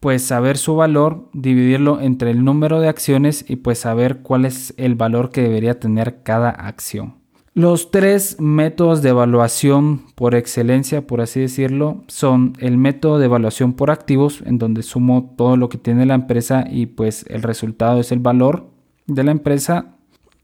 pues 0.00 0.22
saber 0.22 0.58
su 0.58 0.76
valor, 0.76 1.28
dividirlo 1.32 2.00
entre 2.00 2.30
el 2.30 2.44
número 2.44 2.80
de 2.80 2.88
acciones 2.88 3.44
y 3.48 3.56
pues 3.56 3.80
saber 3.80 4.18
cuál 4.18 4.44
es 4.44 4.74
el 4.76 4.94
valor 4.94 5.30
que 5.30 5.42
debería 5.42 5.80
tener 5.80 6.22
cada 6.22 6.50
acción. 6.50 7.17
Los 7.58 7.90
tres 7.90 8.36
métodos 8.38 9.02
de 9.02 9.08
evaluación 9.08 10.02
por 10.14 10.36
excelencia, 10.36 11.08
por 11.08 11.20
así 11.20 11.40
decirlo, 11.40 12.04
son 12.06 12.52
el 12.60 12.78
método 12.78 13.18
de 13.18 13.24
evaluación 13.24 13.72
por 13.72 13.90
activos, 13.90 14.44
en 14.46 14.58
donde 14.58 14.84
sumo 14.84 15.34
todo 15.36 15.56
lo 15.56 15.68
que 15.68 15.76
tiene 15.76 16.06
la 16.06 16.14
empresa 16.14 16.64
y 16.70 16.86
pues 16.86 17.26
el 17.28 17.42
resultado 17.42 17.98
es 17.98 18.12
el 18.12 18.20
valor 18.20 18.68
de 19.08 19.24
la 19.24 19.32
empresa. 19.32 19.96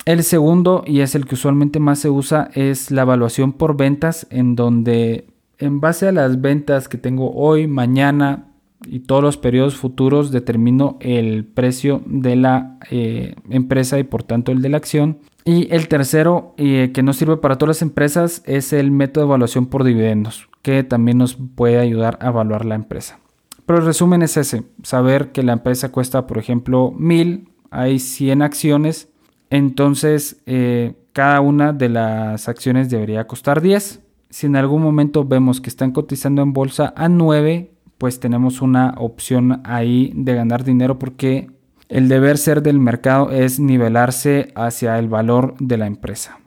El 0.07 0.25
segundo, 0.25 0.83
y 0.89 1.03
es 1.03 1.15
el 1.15 1.27
que 1.27 1.37
usualmente 1.37 1.79
más 1.79 2.01
se 2.01 2.11
usa, 2.11 2.51
es 2.53 2.91
la 2.91 3.03
evaluación 3.03 3.53
por 3.53 3.77
ventas, 3.77 4.27
en 4.31 4.57
donde 4.57 5.29
en 5.59 5.79
base 5.79 6.09
a 6.09 6.13
las 6.13 6.41
ventas 6.41 6.89
que 6.89 6.99
tengo 6.99 7.33
hoy, 7.33 7.69
mañana, 7.69 8.49
y 8.87 8.99
todos 8.99 9.23
los 9.23 9.37
periodos 9.37 9.77
futuros 9.77 10.33
determino 10.33 10.97
el 10.99 11.45
precio 11.45 12.03
de 12.07 12.35
la 12.35 12.77
eh, 12.91 13.37
empresa 13.51 14.01
y 14.01 14.03
por 14.03 14.25
tanto 14.25 14.51
el 14.51 14.63
de 14.63 14.69
la 14.69 14.79
acción. 14.79 15.19
Y 15.45 15.73
el 15.75 15.89
tercero, 15.89 16.55
eh, 16.57 16.91
que 16.95 17.03
no 17.03 17.13
sirve 17.13 17.37
para 17.37 17.59
todas 17.59 17.77
las 17.77 17.83
empresas, 17.83 18.43
es 18.47 18.73
el 18.73 18.91
método 18.91 19.25
de 19.25 19.29
evaluación 19.29 19.67
por 19.67 19.85
dividendos, 19.85 20.49
que 20.63 20.83
también 20.85 21.19
nos 21.19 21.37
puede 21.37 21.79
ayudar 21.79 22.19
a 22.23 22.29
evaluar 22.29 22.65
la 22.65 22.75
empresa. 22.75 23.19
Pero 23.67 23.79
el 23.79 23.85
resumen 23.85 24.23
es 24.23 24.37
ese, 24.37 24.65
saber 24.83 25.33
que 25.33 25.43
la 25.43 25.53
empresa 25.53 25.93
cuesta, 25.93 26.27
por 26.27 26.39
ejemplo, 26.39 26.93
mil, 26.97 27.49
hay 27.71 27.99
100 27.99 28.41
acciones, 28.41 29.09
entonces 29.51 30.43
eh, 30.47 30.95
cada 31.13 31.41
una 31.41 31.73
de 31.73 31.89
las 31.91 32.49
acciones 32.49 32.89
debería 32.91 33.27
costar 33.27 33.61
10. 33.61 34.01
Si 34.31 34.47
en 34.47 34.57
algún 34.57 34.83
momento 34.83 35.25
vemos 35.25 35.61
que 35.61 35.71
están 35.71 35.93
cotizando 35.93 36.43
en 36.43 36.53
bolsa 36.53 36.93
a 36.97 37.09
9, 37.09 37.71
pues 37.99 38.19
tenemos 38.19 38.63
una 38.63 38.95
opción 38.99 39.61
ahí 39.65 40.13
de 40.15 40.35
ganar 40.35 40.65
dinero 40.65 40.99
porque 40.99 41.51
el 41.89 42.09
deber 42.09 42.39
ser 42.39 42.63
del 42.63 42.79
mercado 42.79 43.31
es 43.31 43.61
nivelarse 43.61 44.53
hacia 44.55 44.99
el 44.99 45.09
valor 45.09 45.55
de 45.59 45.77
la 45.77 45.87
empresa. 45.87 46.41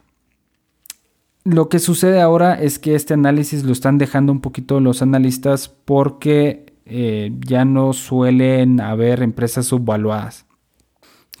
Lo 1.44 1.68
que 1.68 1.78
sucede 1.78 2.20
ahora 2.20 2.60
es 2.60 2.78
que 2.78 2.94
este 2.94 3.14
análisis 3.14 3.64
lo 3.64 3.72
están 3.72 3.96
dejando 3.96 4.32
un 4.32 4.40
poquito 4.40 4.80
los 4.80 5.00
analistas 5.00 5.68
porque 5.68 6.74
eh, 6.84 7.32
ya 7.46 7.64
no 7.64 7.92
suelen 7.92 8.80
haber 8.80 9.22
empresas 9.22 9.66
subvaluadas. 9.66 10.46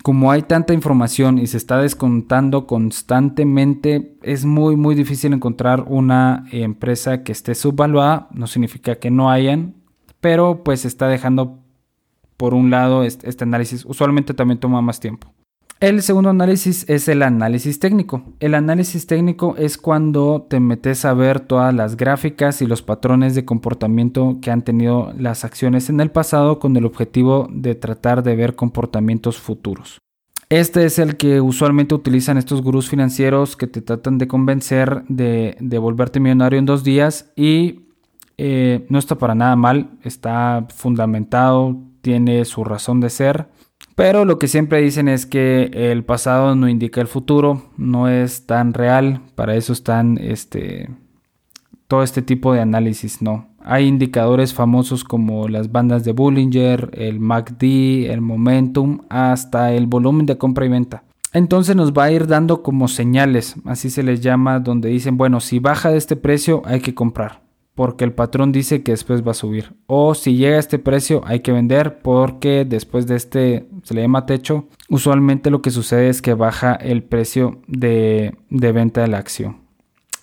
Como 0.02 0.30
hay 0.30 0.42
tanta 0.42 0.72
información 0.72 1.38
y 1.38 1.46
se 1.48 1.56
está 1.56 1.78
descontando 1.78 2.66
constantemente, 2.66 4.16
es 4.22 4.44
muy 4.44 4.76
muy 4.76 4.94
difícil 4.94 5.32
encontrar 5.32 5.84
una 5.88 6.46
empresa 6.52 7.22
que 7.22 7.32
esté 7.32 7.54
subvaluada. 7.54 8.28
No 8.32 8.46
significa 8.46 8.94
que 8.94 9.10
no 9.10 9.30
hayan, 9.30 9.74
pero 10.20 10.62
pues 10.62 10.84
está 10.84 11.08
dejando 11.08 11.58
por 12.38 12.54
un 12.54 12.70
lado 12.70 13.02
este, 13.02 13.44
análisis. 13.44 13.84
Usualmente 13.84 14.32
también 14.32 14.58
toma 14.58 14.80
más 14.80 15.00
tiempo. 15.00 15.28
El 15.80 16.02
segundo 16.02 16.30
análisis 16.30 16.88
es 16.88 17.06
el 17.06 17.22
análisis 17.22 17.78
técnico. 17.78 18.22
El 18.40 18.54
análisis 18.54 19.06
técnico 19.06 19.54
es 19.58 19.76
cuando 19.76 20.46
te 20.48 20.58
metes 20.58 21.04
a 21.04 21.14
ver 21.14 21.38
todas 21.38 21.72
las 21.72 21.96
gráficas 21.96 22.62
y 22.62 22.66
los 22.66 22.82
patrones 22.82 23.34
de 23.34 23.44
comportamiento 23.44 24.38
que 24.40 24.50
han 24.50 24.62
tenido 24.62 25.12
las 25.16 25.44
acciones 25.44 25.88
en 25.88 26.00
el 26.00 26.10
pasado 26.10 26.58
con 26.58 26.76
el 26.76 26.84
objetivo 26.84 27.48
de 27.52 27.76
tratar 27.76 28.24
de 28.24 28.34
ver 28.34 28.56
comportamientos 28.56 29.38
futuros. 29.38 29.98
Este 30.48 30.84
es 30.84 30.98
el 30.98 31.16
que 31.16 31.40
usualmente 31.40 31.94
utilizan 31.94 32.38
estos 32.38 32.62
gurús 32.62 32.88
financieros 32.88 33.54
que 33.56 33.66
te 33.66 33.82
tratan 33.82 34.18
de 34.18 34.26
convencer 34.26 35.04
de, 35.08 35.56
de 35.60 35.78
volverte 35.78 36.20
millonario 36.20 36.58
en 36.58 36.66
dos 36.66 36.82
días 36.82 37.30
y 37.36 37.88
eh, 38.40 38.86
no 38.88 39.00
está 39.00 39.16
para 39.16 39.34
nada 39.34 39.56
mal, 39.56 39.90
está 40.04 40.66
fundamentado, 40.74 41.76
tiene 42.00 42.44
su 42.44 42.64
razón 42.64 43.00
de 43.00 43.10
ser. 43.10 43.48
Pero 43.94 44.24
lo 44.24 44.38
que 44.38 44.48
siempre 44.48 44.80
dicen 44.80 45.08
es 45.08 45.26
que 45.26 45.70
el 45.72 46.04
pasado 46.04 46.54
no 46.54 46.68
indica 46.68 47.00
el 47.00 47.08
futuro, 47.08 47.64
no 47.76 48.08
es 48.08 48.46
tan 48.46 48.72
real, 48.72 49.22
para 49.34 49.56
eso 49.56 49.72
están 49.72 50.18
este, 50.18 50.88
todo 51.88 52.02
este 52.02 52.22
tipo 52.22 52.52
de 52.52 52.60
análisis, 52.60 53.22
no. 53.22 53.48
Hay 53.60 53.86
indicadores 53.86 54.54
famosos 54.54 55.02
como 55.02 55.48
las 55.48 55.72
bandas 55.72 56.04
de 56.04 56.12
Bullinger, 56.12 56.90
el 56.94 57.18
MACD, 57.18 58.10
el 58.10 58.20
momentum, 58.20 59.00
hasta 59.08 59.72
el 59.72 59.86
volumen 59.86 60.26
de 60.26 60.38
compra 60.38 60.64
y 60.64 60.68
venta. 60.68 61.02
Entonces 61.32 61.74
nos 61.76 61.92
va 61.92 62.04
a 62.04 62.12
ir 62.12 62.26
dando 62.26 62.62
como 62.62 62.88
señales, 62.88 63.56
así 63.64 63.90
se 63.90 64.02
les 64.02 64.20
llama, 64.20 64.60
donde 64.60 64.88
dicen, 64.88 65.16
bueno, 65.16 65.40
si 65.40 65.58
baja 65.58 65.90
de 65.90 65.98
este 65.98 66.16
precio 66.16 66.62
hay 66.64 66.80
que 66.80 66.94
comprar 66.94 67.47
porque 67.78 68.02
el 68.02 68.12
patrón 68.12 68.50
dice 68.50 68.82
que 68.82 68.90
después 68.90 69.24
va 69.24 69.30
a 69.30 69.34
subir. 69.34 69.72
O 69.86 70.16
si 70.16 70.34
llega 70.34 70.56
a 70.56 70.58
este 70.58 70.80
precio 70.80 71.22
hay 71.24 71.42
que 71.42 71.52
vender 71.52 72.00
porque 72.02 72.64
después 72.68 73.06
de 73.06 73.14
este 73.14 73.68
se 73.84 73.94
le 73.94 74.02
llama 74.02 74.26
techo. 74.26 74.66
Usualmente 74.88 75.48
lo 75.48 75.62
que 75.62 75.70
sucede 75.70 76.08
es 76.08 76.20
que 76.20 76.34
baja 76.34 76.74
el 76.74 77.04
precio 77.04 77.60
de, 77.68 78.34
de 78.50 78.72
venta 78.72 79.02
de 79.02 79.06
la 79.06 79.18
acción. 79.18 79.58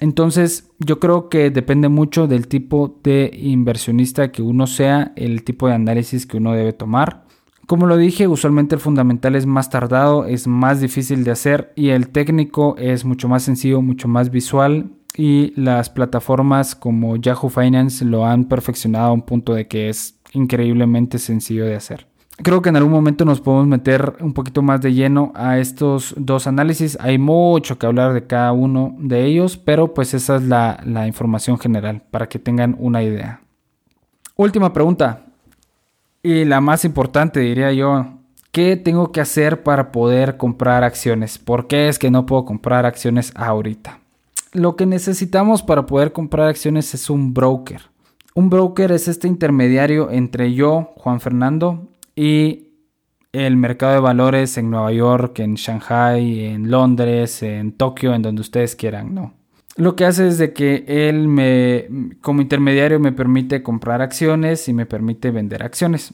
Entonces 0.02 0.70
yo 0.80 1.00
creo 1.00 1.30
que 1.30 1.50
depende 1.50 1.88
mucho 1.88 2.28
del 2.28 2.50
tipo 2.50 3.00
de 3.06 3.32
inversionista 3.34 4.34
que 4.34 4.42
uno 4.42 4.68
sea, 4.68 5.14
el 5.16 5.46
tipo 5.46 5.70
de 5.70 5.76
análisis 5.76 6.26
que 6.26 6.36
uno 6.36 6.52
debe 6.52 6.74
tomar. 6.74 7.24
Como 7.68 7.88
lo 7.88 7.96
dije, 7.96 8.28
usualmente 8.28 8.76
el 8.76 8.82
fundamental 8.82 9.34
es 9.34 9.46
más 9.46 9.70
tardado, 9.70 10.26
es 10.26 10.46
más 10.46 10.82
difícil 10.82 11.24
de 11.24 11.32
hacer 11.32 11.72
y 11.78 11.92
el 11.92 12.10
técnico 12.10 12.76
es 12.78 13.06
mucho 13.06 13.30
más 13.30 13.44
sencillo, 13.44 13.82
mucho 13.82 14.10
más 14.10 14.30
visual 14.30 14.92
y 15.18 15.54
las 15.60 15.90
plataformas 15.90 16.76
como 16.76 17.16
Yahoo 17.16 17.50
Finance 17.50 18.04
lo 18.04 18.26
han 18.26 18.46
perfeccionado 18.46 19.08
a 19.08 19.14
un 19.14 19.22
punto 19.22 19.54
de 19.54 19.68
que 19.68 19.90
es 19.90 20.20
increíblemente 20.34 21.20
sencillo 21.20 21.66
de 21.66 21.76
hacer. 21.76 22.08
Creo 22.38 22.62
que 22.62 22.68
en 22.68 22.76
algún 22.76 22.92
momento 22.92 23.24
nos 23.24 23.40
podemos 23.40 23.66
meter 23.66 24.18
un 24.20 24.34
poquito 24.34 24.62
más 24.62 24.82
de 24.82 24.94
lleno 24.94 25.32
a 25.36 25.58
estos 25.58 26.14
dos 26.18 26.48
análisis. 26.48 26.98
Hay 27.00 27.18
mucho 27.18 27.80
que 27.80 27.86
hablar 27.86 28.14
de 28.14 28.28
cada 28.28 28.52
uno 28.52 28.94
de 29.00 29.24
ellos, 29.24 29.56
pero 29.56 29.94
pues 29.94 30.14
esa 30.14 30.36
es 30.36 30.44
la, 30.44 30.82
la 30.86 31.08
información 31.08 31.58
general 31.58 32.04
para 32.12 32.28
que 32.28 32.38
tengan 32.38 32.76
una 32.78 33.02
idea. 33.04 33.42
Última 34.36 34.74
pregunta 34.74 35.28
y 36.22 36.44
la 36.44 36.60
más 36.60 36.84
importante 36.84 37.40
diría 37.40 37.72
yo. 37.72 38.08
¿Qué 38.52 38.78
tengo 38.78 39.12
que 39.12 39.22
hacer 39.22 39.64
para 39.64 39.92
poder 39.92 40.38
comprar 40.38 40.84
acciones? 40.84 41.38
¿Por 41.38 41.68
qué 41.68 41.88
es 41.88 42.00
que 42.00 42.10
no 42.10 42.26
puedo 42.26 42.46
comprar 42.46 42.86
acciones 42.86 43.32
ahorita? 43.36 44.00
Lo 44.56 44.76
que 44.76 44.86
necesitamos 44.86 45.62
para 45.64 45.86
poder 45.86 46.12
comprar 46.12 46.48
acciones 46.48 46.94
es 46.94 47.10
un 47.10 47.34
broker. 47.34 47.82
Un 48.34 48.50
broker 48.50 48.92
es 48.92 49.08
este 49.08 49.28
intermediario 49.28 50.10
entre 50.12 50.54
yo, 50.54 50.94
Juan 50.98 51.20
Fernando, 51.22 51.88
y 52.16 52.70
el 53.32 53.58
mercado 53.58 53.94
de 53.94 54.00
valores 54.00 54.58
en 54.58 54.70
Nueva 54.70 54.92
York, 54.94 55.40
en 55.40 55.56
Shanghai, 55.56 56.46
en 56.46 56.72
Londres, 56.72 57.44
en 57.44 57.74
Tokio, 57.74 58.14
en 58.14 58.22
donde 58.22 58.42
ustedes 58.42 58.76
quieran, 58.76 59.14
¿no? 59.14 59.34
Lo 59.78 59.98
que 59.98 60.06
hace 60.06 60.28
es 60.28 60.38
de 60.38 60.54
que 60.54 60.86
él 60.88 61.28
me, 61.28 62.16
como 62.22 62.42
intermediario, 62.42 62.98
me 63.00 63.12
permite 63.12 63.62
comprar 63.62 64.02
acciones 64.02 64.70
y 64.70 64.74
me 64.74 64.86
permite 64.86 65.32
vender 65.32 65.64
acciones. 65.64 66.14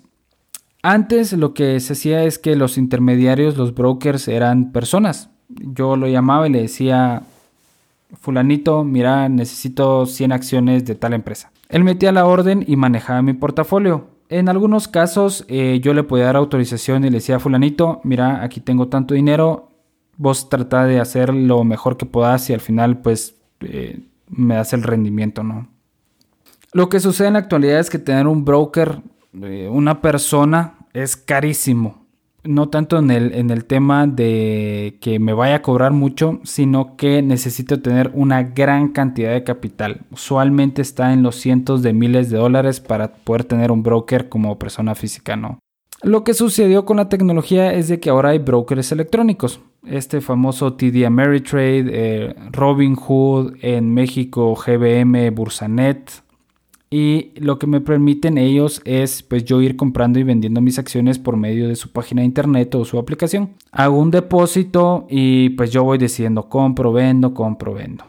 Antes 0.81 1.33
lo 1.33 1.53
que 1.53 1.79
se 1.79 1.93
hacía 1.93 2.23
es 2.23 2.39
que 2.39 2.55
los 2.55 2.79
intermediarios, 2.79 3.57
los 3.57 3.75
brokers, 3.75 4.27
eran 4.27 4.71
personas. 4.71 5.29
Yo 5.47 5.95
lo 5.95 6.07
llamaba 6.07 6.47
y 6.47 6.51
le 6.51 6.61
decía, 6.63 7.21
fulanito, 8.19 8.83
mira, 8.83 9.29
necesito 9.29 10.05
100 10.05 10.31
acciones 10.31 10.85
de 10.85 10.95
tal 10.95 11.13
empresa. 11.13 11.51
Él 11.69 11.83
metía 11.83 12.11
la 12.11 12.25
orden 12.25 12.63
y 12.67 12.75
manejaba 12.75 13.21
mi 13.21 13.33
portafolio. 13.33 14.09
En 14.29 14.49
algunos 14.49 14.87
casos 14.87 15.45
eh, 15.47 15.79
yo 15.81 15.93
le 15.93 16.03
podía 16.03 16.25
dar 16.25 16.35
autorización 16.37 17.03
y 17.03 17.09
le 17.09 17.17
decía 17.17 17.37
a 17.37 17.39
fulanito, 17.39 18.01
mira, 18.03 18.43
aquí 18.43 18.61
tengo 18.61 18.87
tanto 18.87 19.13
dinero, 19.13 19.69
vos 20.17 20.49
trata 20.49 20.85
de 20.85 20.99
hacer 20.99 21.33
lo 21.33 21.63
mejor 21.63 21.97
que 21.97 22.05
puedas 22.05 22.49
y 22.49 22.53
al 22.53 22.61
final 22.61 23.01
pues 23.01 23.35
eh, 23.61 23.99
me 24.27 24.55
das 24.55 24.73
el 24.73 24.83
rendimiento, 24.83 25.43
¿no? 25.43 25.67
Lo 26.73 26.87
que 26.87 27.01
sucede 27.01 27.27
en 27.27 27.33
la 27.33 27.39
actualidad 27.39 27.79
es 27.79 27.89
que 27.89 27.99
tener 27.99 28.27
un 28.27 28.45
broker, 28.45 29.01
eh, 29.41 29.67
una 29.69 30.01
persona, 30.01 30.75
es 30.93 31.17
carísimo 31.17 32.00
no 32.43 32.69
tanto 32.69 32.97
en 32.97 33.11
el, 33.11 33.33
en 33.33 33.49
el 33.49 33.65
tema 33.65 34.07
de 34.07 34.97
que 35.01 35.19
me 35.19 35.33
vaya 35.33 35.55
a 35.55 35.61
cobrar 35.61 35.91
mucho, 35.91 36.39
sino 36.43 36.95
que 36.95 37.21
necesito 37.21 37.81
tener 37.81 38.11
una 38.13 38.43
gran 38.43 38.89
cantidad 38.89 39.31
de 39.31 39.43
capital. 39.43 40.01
Usualmente 40.11 40.81
está 40.81 41.13
en 41.13 41.23
los 41.23 41.35
cientos 41.35 41.81
de 41.81 41.93
miles 41.93 42.29
de 42.29 42.37
dólares 42.37 42.79
para 42.79 43.13
poder 43.13 43.43
tener 43.43 43.71
un 43.71 43.83
broker 43.83 44.29
como 44.29 44.57
persona 44.57 44.95
física, 44.95 45.35
¿no? 45.35 45.59
Lo 46.03 46.23
que 46.23 46.33
sucedió 46.33 46.83
con 46.83 46.97
la 46.97 47.09
tecnología 47.09 47.73
es 47.73 47.87
de 47.87 47.99
que 47.99 48.09
ahora 48.09 48.29
hay 48.29 48.39
brokers 48.39 48.91
electrónicos. 48.91 49.59
Este 49.85 50.19
famoso 50.19 50.73
TD 50.73 51.05
Ameritrade, 51.05 51.85
eh, 51.91 52.35
Robinhood, 52.51 53.53
en 53.61 53.93
México 53.93 54.55
GBM, 54.55 55.29
Bursanet, 55.29 56.23
y 56.93 57.31
lo 57.39 57.57
que 57.57 57.67
me 57.67 57.79
permiten 57.79 58.37
ellos 58.37 58.81
es 58.83 59.23
pues 59.23 59.45
yo 59.45 59.61
ir 59.61 59.77
comprando 59.77 60.19
y 60.19 60.23
vendiendo 60.23 60.59
mis 60.59 60.77
acciones 60.77 61.17
por 61.17 61.37
medio 61.37 61.69
de 61.69 61.77
su 61.77 61.93
página 61.93 62.21
de 62.21 62.25
internet 62.25 62.75
o 62.75 62.83
su 62.83 62.99
aplicación. 62.99 63.51
Hago 63.71 63.97
un 63.97 64.11
depósito 64.11 65.07
y 65.09 65.51
pues 65.51 65.71
yo 65.71 65.85
voy 65.85 65.97
diciendo 65.97 66.49
compro, 66.49 66.91
vendo, 66.91 67.33
compro, 67.33 67.73
vendo. 67.73 68.03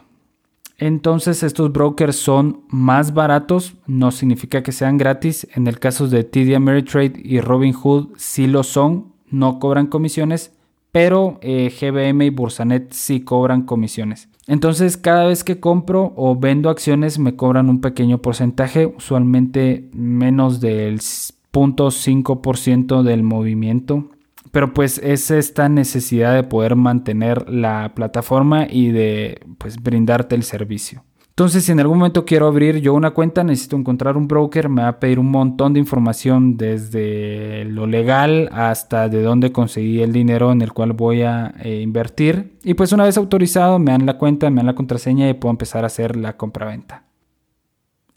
Entonces 0.77 1.43
estos 1.43 1.71
brokers 1.71 2.17
son 2.17 2.63
más 2.67 3.13
baratos, 3.13 3.75
no 3.87 4.11
significa 4.11 4.63
que 4.63 4.73
sean 4.73 4.97
gratis. 4.97 5.47
En 5.55 5.67
el 5.67 5.79
caso 5.79 6.09
de 6.09 6.25
TD 6.25 6.53
Ameritrade 6.53 7.13
y 7.23 7.39
Robinhood 7.39 8.09
sí 8.17 8.47
lo 8.47 8.63
son, 8.63 9.13
no 9.29 9.59
cobran 9.59 9.87
comisiones, 9.87 10.51
pero 10.91 11.39
eh, 11.41 11.73
GBM 11.79 12.25
y 12.25 12.29
Bursanet 12.31 12.91
sí 12.91 13.21
cobran 13.21 13.61
comisiones. 13.61 14.27
Entonces 14.47 14.97
cada 14.97 15.27
vez 15.27 15.43
que 15.43 15.59
compro 15.59 16.13
o 16.15 16.35
vendo 16.35 16.69
acciones 16.69 17.19
me 17.19 17.35
cobran 17.35 17.69
un 17.69 17.81
pequeño 17.81 18.21
porcentaje, 18.21 18.85
usualmente 18.85 19.89
menos 19.93 20.59
del 20.59 20.99
0.5% 20.99 23.03
del 23.03 23.23
movimiento. 23.23 24.09
Pero 24.51 24.73
pues 24.73 24.99
es 24.99 25.31
esta 25.31 25.69
necesidad 25.69 26.35
de 26.35 26.43
poder 26.43 26.75
mantener 26.75 27.49
la 27.49 27.93
plataforma 27.95 28.67
y 28.69 28.91
de 28.91 29.41
pues 29.57 29.81
brindarte 29.81 30.35
el 30.35 30.43
servicio. 30.43 31.03
Entonces, 31.33 31.65
si 31.65 31.71
en 31.71 31.79
algún 31.79 31.97
momento 31.97 32.25
quiero 32.25 32.45
abrir 32.45 32.79
yo 32.79 32.93
una 32.93 33.09
cuenta, 33.09 33.43
necesito 33.43 33.75
encontrar 33.75 34.17
un 34.17 34.27
broker, 34.27 34.69
me 34.69 34.83
va 34.83 34.89
a 34.89 34.99
pedir 34.99 35.17
un 35.17 35.31
montón 35.31 35.73
de 35.73 35.79
información 35.79 36.57
desde 36.57 37.65
lo 37.65 37.87
legal 37.87 38.49
hasta 38.51 39.09
de 39.09 39.23
dónde 39.23 39.51
conseguí 39.51 40.03
el 40.03 40.13
dinero 40.13 40.51
en 40.51 40.61
el 40.61 40.73
cual 40.73 40.93
voy 40.93 41.23
a 41.23 41.55
eh, 41.63 41.81
invertir. 41.81 42.59
Y 42.63 42.75
pues 42.75 42.91
una 42.91 43.05
vez 43.05 43.17
autorizado, 43.17 43.79
me 43.79 43.93
dan 43.93 44.05
la 44.05 44.19
cuenta, 44.19 44.51
me 44.51 44.57
dan 44.57 44.67
la 44.67 44.75
contraseña 44.75 45.27
y 45.27 45.33
puedo 45.33 45.49
empezar 45.49 45.83
a 45.83 45.87
hacer 45.87 46.15
la 46.17 46.37
compra-venta. 46.37 47.05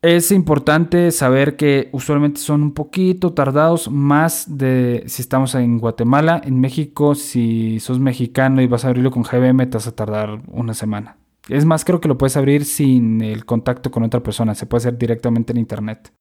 Es 0.02 0.31
importante 0.31 1.11
saber 1.11 1.57
que 1.57 1.88
usualmente 1.92 2.38
son 2.38 2.62
un 2.62 2.72
poquito 2.74 3.33
tardados, 3.33 3.90
más 3.90 4.59
de 4.59 5.05
si 5.07 5.22
estamos 5.22 5.55
en 5.55 5.79
Guatemala. 5.79 6.42
En 6.44 6.61
México, 6.61 7.14
si 7.14 7.81
sos 7.81 7.98
mexicano 7.98 8.61
y 8.61 8.66
vas 8.66 8.85
a 8.85 8.88
abrirlo 8.88 9.11
con 9.11 9.22
GBM, 9.22 9.70
te 9.70 9.79
vas 9.79 9.87
a 9.87 9.96
tardar 9.96 10.42
una 10.48 10.74
semana. 10.74 11.16
Es 11.49 11.65
más, 11.65 11.85
creo 11.85 12.01
que 12.01 12.09
lo 12.09 12.19
puedes 12.19 12.37
abrir 12.37 12.65
sin 12.65 13.23
el 13.23 13.45
contacto 13.45 13.91
con 13.91 14.03
otra 14.03 14.23
persona, 14.23 14.55
se 14.55 14.67
puede 14.67 14.81
hacer 14.81 14.99
directamente 14.99 15.53
en 15.53 15.59
internet. 15.59 16.13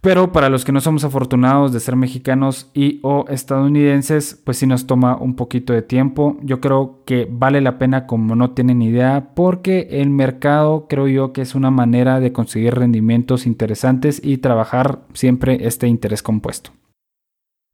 Pero 0.00 0.32
para 0.32 0.48
los 0.48 0.64
que 0.64 0.72
no 0.72 0.80
somos 0.80 1.04
afortunados 1.04 1.72
de 1.72 1.80
ser 1.80 1.96
mexicanos 1.96 2.70
y 2.74 3.00
o 3.02 3.24
estadounidenses, 3.28 4.40
pues 4.44 4.58
sí 4.58 4.66
nos 4.66 4.86
toma 4.86 5.16
un 5.16 5.34
poquito 5.34 5.72
de 5.72 5.82
tiempo. 5.82 6.36
Yo 6.42 6.60
creo 6.60 7.02
que 7.04 7.26
vale 7.30 7.60
la 7.60 7.76
pena 7.78 8.06
como 8.06 8.36
no 8.36 8.52
tienen 8.52 8.82
idea, 8.82 9.32
porque 9.34 9.88
el 9.90 10.08
mercado 10.08 10.86
creo 10.88 11.08
yo 11.08 11.32
que 11.32 11.42
es 11.42 11.54
una 11.54 11.70
manera 11.70 12.20
de 12.20 12.32
conseguir 12.32 12.74
rendimientos 12.74 13.46
interesantes 13.46 14.20
y 14.24 14.38
trabajar 14.38 15.00
siempre 15.12 15.66
este 15.66 15.88
interés 15.88 16.22
compuesto. 16.22 16.70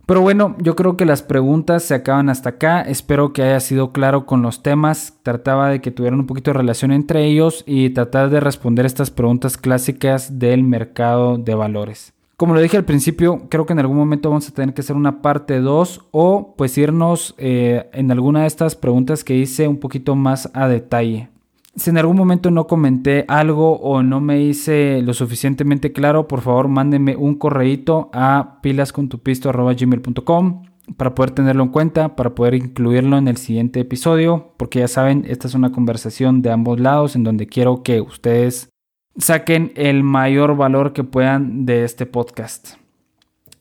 Pero 0.07 0.21
bueno, 0.21 0.55
yo 0.61 0.77
creo 0.77 0.97
que 0.97 1.05
las 1.05 1.23
preguntas 1.23 1.83
se 1.83 1.95
acaban 1.95 2.29
hasta 2.29 2.51
acá. 2.51 2.81
Espero 2.83 3.33
que 3.33 3.43
haya 3.43 3.59
sido 3.59 3.91
claro 3.91 4.25
con 4.25 4.41
los 4.41 4.63
temas. 4.63 5.19
Trataba 5.25 5.69
de 5.69 5.81
que 5.81 5.91
tuvieran 5.91 6.21
un 6.21 6.27
poquito 6.27 6.53
de 6.53 6.59
relación 6.59 6.93
entre 6.93 7.25
ellos 7.25 7.65
y 7.67 7.91
tratar 7.91 8.31
de 8.31 8.39
responder 8.39 8.87
estas 8.87 9.11
preguntas 9.11 9.59
clásicas 9.59 10.39
del 10.39 10.63
mercado 10.63 11.39
de 11.39 11.57
valores. 11.57 12.13
Como 12.37 12.55
lo 12.55 12.61
dije 12.61 12.77
al 12.77 12.85
principio, 12.85 13.49
creo 13.49 13.67
que 13.67 13.73
en 13.73 13.81
algún 13.81 13.97
momento 13.97 14.29
vamos 14.29 14.49
a 14.49 14.53
tener 14.55 14.75
que 14.75 14.83
hacer 14.83 14.95
una 14.95 15.23
parte 15.23 15.59
2 15.59 16.09
o 16.13 16.55
pues 16.57 16.79
irnos 16.79 17.35
eh, 17.39 17.89
en 17.93 18.13
alguna 18.13 18.43
de 18.43 18.47
estas 18.47 18.77
preguntas 18.77 19.25
que 19.25 19.35
hice 19.35 19.67
un 19.67 19.79
poquito 19.79 20.15
más 20.15 20.51
a 20.53 20.69
detalle. 20.69 21.31
Si 21.77 21.91
en 21.91 21.99
algún 21.99 22.17
momento 22.17 22.51
no 22.51 22.67
comenté 22.67 23.27
algo 23.29 23.79
o 23.79 24.03
no 24.03 24.23
me 24.23 24.41
hice 24.41 25.03
lo 25.03 25.13
suficientemente 25.13 25.93
claro, 25.93 26.27
por 26.27 26.41
favor 26.41 26.69
mándenme 26.69 27.17
un 27.17 27.35
correíto 27.35 28.09
a 28.15 28.61
pilascontupisto.gmail.com 28.63 30.63
para 30.97 31.15
poder 31.15 31.33
tenerlo 31.33 31.65
en 31.65 31.69
cuenta, 31.69 32.17
para 32.17 32.35
poder 32.35 32.55
incluirlo 32.55 33.19
en 33.19 33.29
el 33.29 33.37
siguiente 33.37 33.81
episodio, 33.81 34.55
porque 34.57 34.79
ya 34.79 34.89
saben, 34.89 35.27
esta 35.29 35.49
es 35.49 35.55
una 35.55 35.71
conversación 35.71 36.41
de 36.41 36.51
ambos 36.51 36.81
lados 36.81 37.15
en 37.15 37.25
donde 37.25 37.47
quiero 37.47 37.83
que 37.83 38.01
ustedes 38.01 38.71
saquen 39.19 39.73
el 39.77 40.03
mayor 40.03 40.57
valor 40.57 40.95
que 40.95 41.05
puedan 41.05 41.67
de 41.67 41.85
este 41.85 42.07
podcast. 42.07 42.86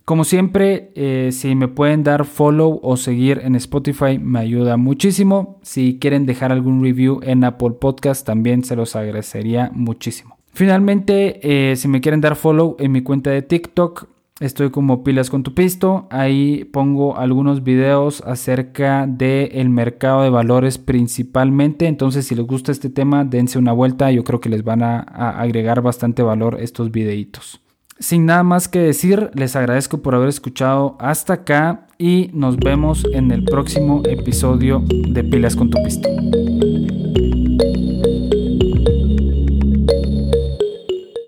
Como 0.05 0.23
siempre, 0.23 0.91
eh, 0.93 1.31
si 1.31 1.55
me 1.55 1.67
pueden 1.67 2.03
dar 2.03 2.25
follow 2.25 2.79
o 2.83 2.95
seguir 2.95 3.41
en 3.43 3.55
Spotify 3.55 4.19
me 4.19 4.37
ayuda 4.37 4.77
muchísimo. 4.77 5.59
Si 5.63 5.97
quieren 5.97 6.27
dejar 6.27 6.51
algún 6.51 6.83
review 6.83 7.21
en 7.23 7.43
Apple 7.43 7.71
Podcast 7.71 8.23
también 8.23 8.63
se 8.63 8.75
los 8.75 8.95
agradecería 8.95 9.71
muchísimo. 9.73 10.37
Finalmente, 10.53 11.39
eh, 11.41 11.75
si 11.75 11.87
me 11.87 12.01
quieren 12.01 12.21
dar 12.21 12.35
follow 12.35 12.77
en 12.77 12.91
mi 12.91 13.01
cuenta 13.01 13.31
de 13.31 13.41
TikTok, 13.41 14.07
estoy 14.39 14.69
como 14.69 15.03
pilas 15.03 15.31
con 15.31 15.41
tu 15.41 15.55
pisto. 15.55 16.05
Ahí 16.11 16.65
pongo 16.65 17.17
algunos 17.17 17.63
videos 17.63 18.21
acerca 18.27 19.07
del 19.07 19.69
mercado 19.69 20.21
de 20.21 20.29
valores 20.29 20.77
principalmente. 20.77 21.87
Entonces, 21.87 22.27
si 22.27 22.35
les 22.35 22.45
gusta 22.45 22.71
este 22.71 22.91
tema, 22.91 23.25
dense 23.25 23.57
una 23.57 23.71
vuelta. 23.71 24.11
Yo 24.11 24.23
creo 24.23 24.39
que 24.39 24.49
les 24.49 24.63
van 24.63 24.83
a 24.83 24.99
agregar 25.01 25.81
bastante 25.81 26.21
valor 26.21 26.59
estos 26.61 26.91
videitos. 26.91 27.64
Sin 27.97 28.25
nada 28.25 28.43
más 28.43 28.67
que 28.67 28.79
decir, 28.79 29.31
les 29.35 29.55
agradezco 29.55 29.99
por 29.99 30.15
haber 30.15 30.27
escuchado 30.27 30.97
hasta 30.99 31.33
acá 31.33 31.87
y 31.97 32.29
nos 32.33 32.57
vemos 32.57 33.05
en 33.13 33.31
el 33.31 33.45
próximo 33.45 34.01
episodio 34.05 34.83
de 34.85 35.23
Pilas 35.23 35.55
con 35.55 35.69
tu 35.69 35.81
Pisto. 35.81 36.09